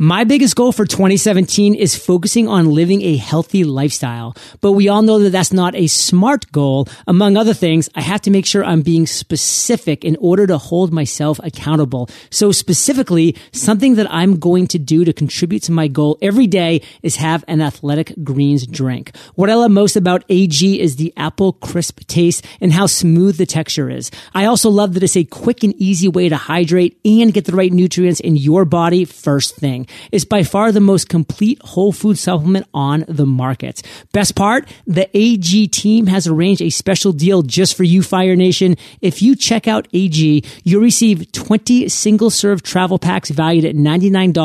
My 0.00 0.22
biggest 0.22 0.54
goal 0.54 0.70
for 0.70 0.86
2017 0.86 1.74
is 1.74 1.96
focusing 1.96 2.46
on 2.46 2.70
living 2.70 3.02
a 3.02 3.16
healthy 3.16 3.64
lifestyle. 3.64 4.36
But 4.60 4.74
we 4.74 4.86
all 4.86 5.02
know 5.02 5.18
that 5.18 5.30
that's 5.30 5.52
not 5.52 5.74
a 5.74 5.88
smart 5.88 6.52
goal. 6.52 6.86
Among 7.08 7.36
other 7.36 7.52
things, 7.52 7.90
I 7.96 8.02
have 8.02 8.20
to 8.20 8.30
make 8.30 8.46
sure 8.46 8.64
I'm 8.64 8.82
being 8.82 9.08
specific 9.08 10.04
in 10.04 10.16
order 10.20 10.46
to 10.46 10.56
hold 10.56 10.92
myself 10.92 11.40
accountable. 11.42 12.08
So 12.30 12.52
specifically, 12.52 13.34
something 13.50 13.96
that 13.96 14.06
I'm 14.08 14.38
going 14.38 14.68
to 14.68 14.78
do 14.78 15.04
to 15.04 15.12
contribute 15.12 15.64
to 15.64 15.72
my 15.72 15.88
goal 15.88 16.16
every 16.22 16.46
day 16.46 16.82
is 17.02 17.16
have 17.16 17.44
an 17.48 17.60
athletic 17.60 18.14
greens 18.22 18.68
drink. 18.68 19.16
What 19.34 19.50
I 19.50 19.56
love 19.56 19.72
most 19.72 19.96
about 19.96 20.22
AG 20.28 20.80
is 20.80 20.94
the 20.94 21.12
apple 21.16 21.54
crisp 21.54 22.06
taste 22.06 22.46
and 22.60 22.72
how 22.72 22.86
smooth 22.86 23.36
the 23.36 23.46
texture 23.46 23.90
is. 23.90 24.12
I 24.32 24.44
also 24.44 24.70
love 24.70 24.94
that 24.94 25.02
it's 25.02 25.16
a 25.16 25.24
quick 25.24 25.64
and 25.64 25.74
easy 25.74 26.06
way 26.06 26.28
to 26.28 26.36
hydrate 26.36 27.00
and 27.04 27.34
get 27.34 27.46
the 27.46 27.56
right 27.56 27.72
nutrients 27.72 28.20
in 28.20 28.36
your 28.36 28.64
body 28.64 29.04
first 29.04 29.56
thing. 29.56 29.86
Is 30.12 30.24
by 30.24 30.42
far 30.42 30.72
the 30.72 30.80
most 30.80 31.08
complete 31.08 31.60
whole 31.62 31.92
food 31.92 32.18
supplement 32.18 32.66
on 32.72 33.04
the 33.08 33.26
market. 33.26 33.82
Best 34.12 34.34
part, 34.34 34.68
the 34.86 35.08
AG 35.16 35.68
team 35.68 36.06
has 36.06 36.26
arranged 36.26 36.62
a 36.62 36.70
special 36.70 37.12
deal 37.12 37.42
just 37.42 37.76
for 37.76 37.84
you, 37.84 38.02
Fire 38.02 38.36
Nation. 38.36 38.76
If 39.00 39.22
you 39.22 39.36
check 39.36 39.68
out 39.68 39.88
AG, 39.92 40.44
you'll 40.64 40.82
receive 40.82 41.30
20 41.32 41.88
single 41.88 42.30
serve 42.30 42.62
travel 42.62 42.98
packs 42.98 43.30
valued 43.30 43.64
at 43.64 43.74
$99 43.74 44.38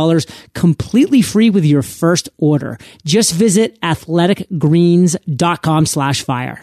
completely 0.54 1.22
free 1.22 1.50
with 1.50 1.66
your 1.66 1.82
first 1.82 2.30
order. 2.38 2.78
Just 3.06 3.34
visit 3.34 3.80
athleticgreens.com 3.82 5.86
slash 5.86 6.24
fire. 6.24 6.62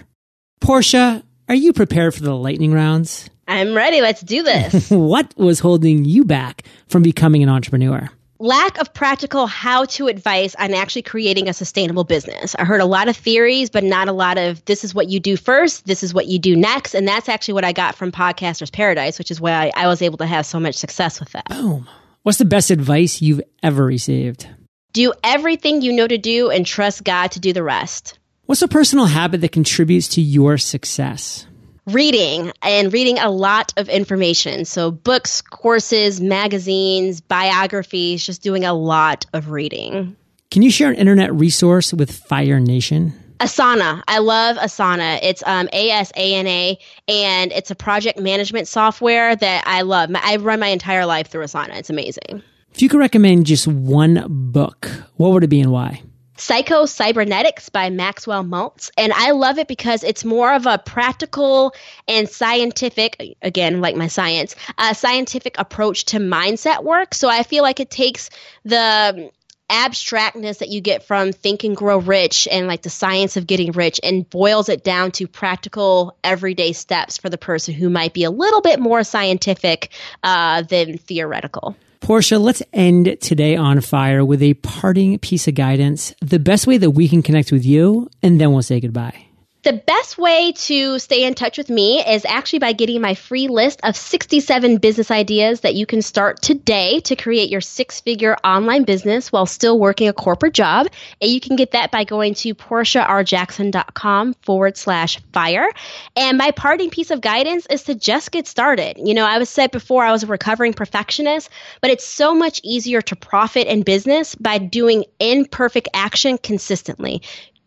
Portia, 0.60 1.22
are 1.48 1.54
you 1.54 1.72
prepared 1.72 2.14
for 2.14 2.22
the 2.22 2.36
lightning 2.36 2.72
rounds? 2.72 3.28
I'm 3.48 3.74
ready. 3.74 4.00
Let's 4.00 4.20
do 4.20 4.44
this. 4.44 4.90
what 4.90 5.34
was 5.36 5.58
holding 5.58 6.04
you 6.04 6.24
back 6.24 6.62
from 6.88 7.02
becoming 7.02 7.42
an 7.42 7.48
entrepreneur? 7.48 8.08
Lack 8.40 8.78
of 8.78 8.92
practical 8.92 9.46
how 9.46 9.84
to 9.84 10.08
advice 10.08 10.54
on 10.56 10.72
actually 10.74 11.02
creating 11.02 11.48
a 11.48 11.52
sustainable 11.52 12.04
business. 12.04 12.56
I 12.58 12.64
heard 12.64 12.80
a 12.80 12.86
lot 12.86 13.08
of 13.08 13.16
theories, 13.16 13.70
but 13.70 13.84
not 13.84 14.08
a 14.08 14.12
lot 14.12 14.38
of 14.38 14.64
this 14.64 14.82
is 14.82 14.94
what 14.94 15.08
you 15.08 15.20
do 15.20 15.36
first, 15.36 15.86
this 15.86 16.02
is 16.02 16.14
what 16.14 16.26
you 16.26 16.38
do 16.38 16.56
next. 16.56 16.94
And 16.94 17.06
that's 17.06 17.28
actually 17.28 17.54
what 17.54 17.64
I 17.64 17.72
got 17.72 17.94
from 17.94 18.10
Podcasters 18.10 18.72
Paradise, 18.72 19.18
which 19.18 19.30
is 19.30 19.40
why 19.40 19.52
I, 19.52 19.84
I 19.84 19.86
was 19.86 20.02
able 20.02 20.18
to 20.18 20.26
have 20.26 20.46
so 20.46 20.58
much 20.58 20.74
success 20.74 21.20
with 21.20 21.30
that. 21.32 21.48
Boom. 21.48 21.88
What's 22.22 22.38
the 22.38 22.44
best 22.44 22.70
advice 22.70 23.22
you've 23.22 23.42
ever 23.62 23.84
received? 23.84 24.48
Do 24.92 25.12
everything 25.22 25.82
you 25.82 25.92
know 25.92 26.08
to 26.08 26.18
do 26.18 26.50
and 26.50 26.66
trust 26.66 27.04
God 27.04 27.32
to 27.32 27.40
do 27.40 27.52
the 27.52 27.62
rest. 27.62 28.18
What's 28.46 28.62
a 28.62 28.68
personal 28.68 29.06
habit 29.06 29.42
that 29.42 29.52
contributes 29.52 30.08
to 30.08 30.20
your 30.20 30.58
success? 30.58 31.46
Reading 31.86 32.52
and 32.62 32.92
reading 32.92 33.18
a 33.18 33.30
lot 33.30 33.72
of 33.76 33.88
information. 33.88 34.64
So, 34.64 34.90
books, 34.90 35.42
courses, 35.42 36.20
magazines, 36.20 37.20
biographies, 37.20 38.24
just 38.24 38.42
doing 38.42 38.64
a 38.64 38.74
lot 38.74 39.26
of 39.32 39.50
reading. 39.50 40.16
Can 40.50 40.62
you 40.62 40.70
share 40.70 40.90
an 40.90 40.96
internet 40.96 41.32
resource 41.32 41.92
with 41.92 42.10
Fire 42.10 42.58
Nation? 42.58 43.12
Asana. 43.38 44.02
I 44.06 44.18
love 44.18 44.56
Asana. 44.58 45.18
It's 45.22 45.42
um, 45.46 45.68
A 45.72 45.90
S 45.90 46.12
A 46.14 46.34
N 46.34 46.46
A, 46.46 46.78
and 47.08 47.52
it's 47.52 47.70
a 47.70 47.74
project 47.74 48.18
management 48.20 48.68
software 48.68 49.34
that 49.34 49.64
I 49.66 49.82
love. 49.82 50.10
I 50.14 50.36
run 50.36 50.60
my 50.60 50.68
entire 50.68 51.06
life 51.06 51.28
through 51.28 51.44
Asana. 51.44 51.76
It's 51.76 51.88
amazing. 51.88 52.42
If 52.74 52.82
you 52.82 52.88
could 52.88 53.00
recommend 53.00 53.46
just 53.46 53.66
one 53.66 54.24
book, 54.28 54.90
what 55.16 55.32
would 55.32 55.42
it 55.42 55.48
be 55.48 55.60
and 55.60 55.72
why? 55.72 56.02
Psycho 56.40 56.86
Cybernetics 56.86 57.68
by 57.68 57.90
Maxwell 57.90 58.42
Maltz. 58.42 58.90
And 58.96 59.12
I 59.12 59.32
love 59.32 59.58
it 59.58 59.68
because 59.68 60.02
it's 60.02 60.24
more 60.24 60.54
of 60.54 60.66
a 60.66 60.78
practical 60.78 61.74
and 62.08 62.28
scientific, 62.28 63.36
again, 63.42 63.80
like 63.82 63.94
my 63.94 64.08
science, 64.08 64.56
a 64.78 64.94
scientific 64.94 65.56
approach 65.58 66.06
to 66.06 66.18
mindset 66.18 66.82
work. 66.82 67.12
So 67.12 67.28
I 67.28 67.42
feel 67.42 67.62
like 67.62 67.78
it 67.78 67.90
takes 67.90 68.30
the 68.64 69.30
abstractness 69.70 70.58
that 70.58 70.70
you 70.70 70.80
get 70.80 71.04
from 71.04 71.32
think 71.32 71.62
and 71.62 71.76
grow 71.76 71.98
rich 71.98 72.48
and 72.50 72.66
like 72.66 72.82
the 72.82 72.90
science 72.90 73.36
of 73.36 73.46
getting 73.46 73.70
rich 73.72 74.00
and 74.02 74.28
boils 74.28 74.68
it 74.68 74.82
down 74.82 75.12
to 75.12 75.28
practical 75.28 76.16
everyday 76.24 76.72
steps 76.72 77.18
for 77.18 77.28
the 77.28 77.38
person 77.38 77.72
who 77.72 77.88
might 77.88 78.12
be 78.12 78.24
a 78.24 78.30
little 78.30 78.62
bit 78.62 78.80
more 78.80 79.04
scientific 79.04 79.90
uh, 80.24 80.62
than 80.62 80.98
theoretical 80.98 81.76
Portia, 82.00 82.38
let's 82.38 82.62
end 82.72 83.18
today 83.20 83.56
on 83.56 83.80
fire 83.80 84.24
with 84.24 84.42
a 84.42 84.54
parting 84.54 85.18
piece 85.18 85.46
of 85.46 85.54
guidance, 85.54 86.14
the 86.20 86.38
best 86.38 86.66
way 86.66 86.78
that 86.78 86.90
we 86.90 87.08
can 87.08 87.22
connect 87.22 87.52
with 87.52 87.64
you, 87.64 88.08
and 88.22 88.40
then 88.40 88.52
we'll 88.52 88.62
say 88.62 88.80
goodbye. 88.80 89.29
The 89.62 89.74
best 89.74 90.16
way 90.16 90.52
to 90.52 90.98
stay 90.98 91.24
in 91.24 91.34
touch 91.34 91.58
with 91.58 91.68
me 91.68 92.02
is 92.02 92.24
actually 92.24 92.60
by 92.60 92.72
getting 92.72 93.02
my 93.02 93.12
free 93.12 93.46
list 93.46 93.80
of 93.82 93.94
67 93.94 94.78
business 94.78 95.10
ideas 95.10 95.60
that 95.60 95.74
you 95.74 95.84
can 95.84 96.00
start 96.00 96.40
today 96.40 97.00
to 97.00 97.14
create 97.14 97.50
your 97.50 97.60
six 97.60 98.00
figure 98.00 98.36
online 98.42 98.84
business 98.84 99.30
while 99.30 99.44
still 99.44 99.78
working 99.78 100.08
a 100.08 100.14
corporate 100.14 100.54
job. 100.54 100.86
And 101.20 101.30
you 101.30 101.40
can 101.40 101.56
get 101.56 101.72
that 101.72 101.90
by 101.90 102.04
going 102.04 102.32
to 102.36 102.54
PortiaRJackson.com 102.54 104.34
forward 104.40 104.78
slash 104.78 105.20
fire. 105.34 105.68
And 106.16 106.38
my 106.38 106.52
parting 106.52 106.88
piece 106.88 107.10
of 107.10 107.20
guidance 107.20 107.66
is 107.66 107.82
to 107.82 107.94
just 107.94 108.30
get 108.30 108.46
started. 108.46 108.96
You 108.96 109.12
know, 109.12 109.26
I 109.26 109.36
was 109.36 109.50
said 109.50 109.72
before 109.72 110.04
I 110.04 110.12
was 110.12 110.22
a 110.22 110.26
recovering 110.26 110.72
perfectionist, 110.72 111.50
but 111.82 111.90
it's 111.90 112.06
so 112.06 112.34
much 112.34 112.62
easier 112.64 113.02
to 113.02 113.14
profit 113.14 113.66
in 113.66 113.82
business 113.82 114.34
by 114.36 114.56
doing 114.56 115.04
imperfect 115.18 115.88
action 115.92 116.38
consistently 116.38 117.20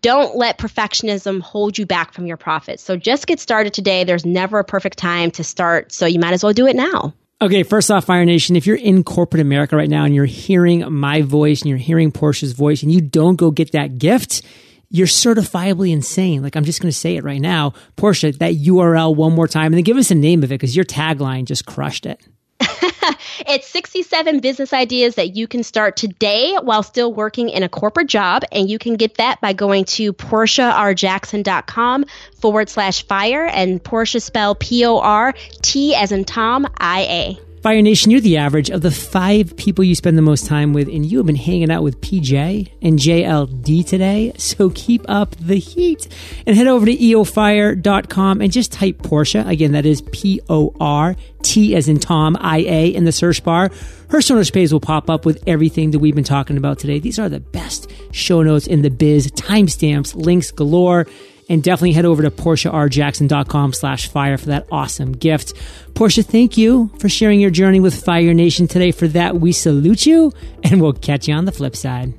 don't 0.04 0.36
let 0.36 0.60
perfectionism 0.60 1.42
hold 1.42 1.78
you 1.78 1.88
back 1.88 2.13
from 2.13 2.28
your 2.28 2.38
profits. 2.38 2.84
So 2.84 2.96
just 2.96 3.26
get 3.26 3.39
started 3.39 3.74
today. 3.74 4.04
There's 4.04 4.26
never 4.26 4.60
a 4.60 4.63
perfect 4.63 5.00
time 5.00 5.32
to 5.32 5.44
start, 5.44 5.92
so 5.92 6.06
you 6.06 6.20
might 6.20 6.34
as 6.34 6.44
well 6.44 6.54
do 6.54 6.68
it 6.68 6.76
now. 6.76 7.16
Okay, 7.42 7.63
first 7.63 7.89
off, 7.89 8.06
Fire 8.06 8.24
Nation, 8.24 8.56
if 8.56 8.68
you're 8.68 8.78
in 8.78 9.04
corporate 9.04 9.42
America 9.42 9.76
right 9.76 9.89
now 9.89 10.06
and 10.06 10.13
you're 10.13 10.26
hearing 10.26 10.89
my 10.94 11.22
voice 11.22 11.62
and 11.62 11.70
you're 11.70 11.78
hearing 11.78 12.12
Portia's 12.12 12.54
voice 12.54 12.84
and 12.84 12.92
you 12.92 13.02
don't 13.02 13.38
go 13.38 13.50
get 13.50 13.72
that 13.72 13.98
gift, 13.98 14.44
you're 14.89 15.08
certifiably 15.08 15.92
insane. 15.92 16.44
Like 16.44 16.56
I'm 16.56 16.63
just 16.63 16.82
going 16.82 16.92
to 16.92 16.98
say 16.98 17.18
it 17.18 17.24
right 17.24 17.42
now. 17.42 17.74
Portia, 17.96 18.32
that 18.34 18.54
URL 18.54 19.16
one 19.16 19.34
more 19.34 19.48
time 19.48 19.68
and 19.68 19.74
then 19.74 19.84
give 19.84 19.98
us 19.98 20.12
a 20.12 20.16
name 20.16 20.44
of 20.44 20.52
it 20.52 20.56
because 20.56 20.76
your 20.76 20.86
tagline 20.86 21.46
just 21.46 21.66
crushed 21.66 22.06
it. 22.06 22.22
it's 23.47 23.67
67 23.67 24.39
business 24.39 24.73
ideas 24.73 25.15
that 25.15 25.36
you 25.36 25.47
can 25.47 25.63
start 25.63 25.95
today 25.95 26.56
while 26.62 26.84
still 26.84 27.13
working 27.13 27.49
in 27.49 27.63
a 27.63 27.69
corporate 27.69 28.08
job. 28.08 28.43
And 28.52 28.69
you 28.69 28.80
can 28.80 28.95
get 28.95 29.15
that 29.15 29.41
by 29.41 29.54
going 29.54 29.86
to 29.86 30.13
PortiaRJackson.com 30.13 32.06
forward 32.39 32.69
slash 32.69 33.06
fire 33.08 33.45
and 33.45 33.84
Portia 33.84 34.19
spell 34.19 34.56
P 34.56 34.86
O 34.86 34.99
R 34.99 35.34
T 35.62 35.95
as 35.95 36.12
in 36.12 36.26
Tom 36.26 36.67
I 36.78 37.02
A. 37.02 37.53
Fire 37.63 37.82
Nation, 37.82 38.12
you're 38.12 38.19
the 38.19 38.36
average 38.36 38.69
of 38.69 38.82
the 38.82 38.91
five 38.91 39.56
people 39.56 39.86
you 39.86 39.95
spend 39.95 40.17
the 40.17 40.21
most 40.21 40.45
time 40.45 40.73
with, 40.73 40.89
and 40.89 41.06
you 41.06 41.17
have 41.19 41.26
been 41.26 41.38
hanging 41.38 41.71
out 41.71 41.82
with 41.82 42.02
PJ 42.02 42.69
and 42.82 42.99
JLD 42.99 43.88
today. 43.88 44.34
So 44.38 44.69
keep 44.71 45.06
up 45.08 45.34
the 45.38 45.56
heat 45.56 46.10
and 46.45 46.58
head 46.58 46.67
over 46.67 46.86
to 46.86 46.93
eofire.com 46.93 48.41
and 48.41 48.52
just 48.52 48.73
type 48.73 49.02
Portia. 49.02 49.45
Again, 49.47 49.71
that 49.71 49.86
is 49.86 50.02
P 50.12 50.41
O 50.49 50.76
R 50.82 51.15
T 51.41 51.73
as 51.73 51.88
in 51.88 51.99
Tom, 51.99 52.36
I 52.41 52.58
A 52.58 52.88
in 52.88 53.06
the 53.06 53.13
search 53.13 53.41
bar. 53.45 53.71
Her 54.10 54.21
show 54.21 54.36
notes 54.36 54.52
page 54.52 54.73
will 54.73 54.82
pop 54.82 55.10
up 55.10 55.26
with 55.26 55.41
everything 55.47 55.91
that 55.91 55.99
we've 55.99 56.15
been 56.15 56.26
talking 56.26 56.58
about 56.58 56.80
today. 56.80 56.99
These 56.99 57.17
are 57.17 57.30
the 57.30 57.39
best 57.39 57.89
show 58.12 58.43
notes 58.43 58.67
in 58.67 58.82
the 58.82 58.91
biz, 58.91 59.32
timestamps, 59.32 60.13
links 60.15 60.52
galore 60.52 61.08
and 61.49 61.63
definitely 61.63 61.93
head 61.93 62.06
over 62.06 62.21
to 62.23 62.32
PortiaRJackson.com 62.32 63.73
slash 63.73 64.08
fire 64.08 64.38
for 64.38 64.47
that 64.47 64.67
awesome 64.71 65.12
gift. 65.12 65.53
Portia, 65.93 66.23
thank 66.23 66.58
you 66.58 66.91
for 66.99 67.10
sharing 67.10 67.39
your 67.39 67.51
journey 67.51 67.79
with 67.79 68.03
Fire 68.03 68.34
Nation 68.34 68.67
today. 68.67 68.91
For 68.91 69.08
that, 69.10 69.39
we 69.39 69.51
salute 69.51 70.06
you 70.06 70.32
and 70.63 70.82
we'll 70.82 70.93
catch 70.93 71.27
you 71.27 71.34
on 71.34 71.45
the 71.45 71.51
flip 71.51 71.75
side. 71.75 72.13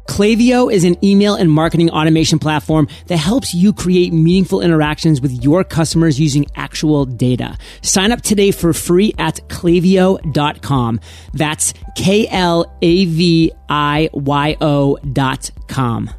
Klaviyo 0.10 0.74
is 0.74 0.86
an 0.86 0.98
email 1.06 1.36
and 1.36 1.52
marketing 1.52 1.92
automation 1.92 2.40
platform 2.40 2.88
that 3.06 3.18
helps 3.18 3.54
you 3.54 3.72
create 3.72 4.12
meaningful 4.12 4.60
interactions 4.60 5.22
with 5.22 5.44
your 5.44 5.64
customers 5.64 6.20
using 6.20 6.48
actual 6.56 7.06
data. 7.06 7.56
Sign 7.84 8.12
up 8.12 8.22
today 8.24 8.50
for 8.50 8.74
free 8.74 9.14
at 9.20 9.36
klaviyo.com. 9.50 11.00
That's 11.36 11.74
K 11.96 12.28
L 12.28 12.66
A 12.82 13.06
V 13.06 13.52
I 13.70 14.10
Y 14.12 14.58
O 14.60 14.98
dot 15.14 15.52
com. 15.68 16.10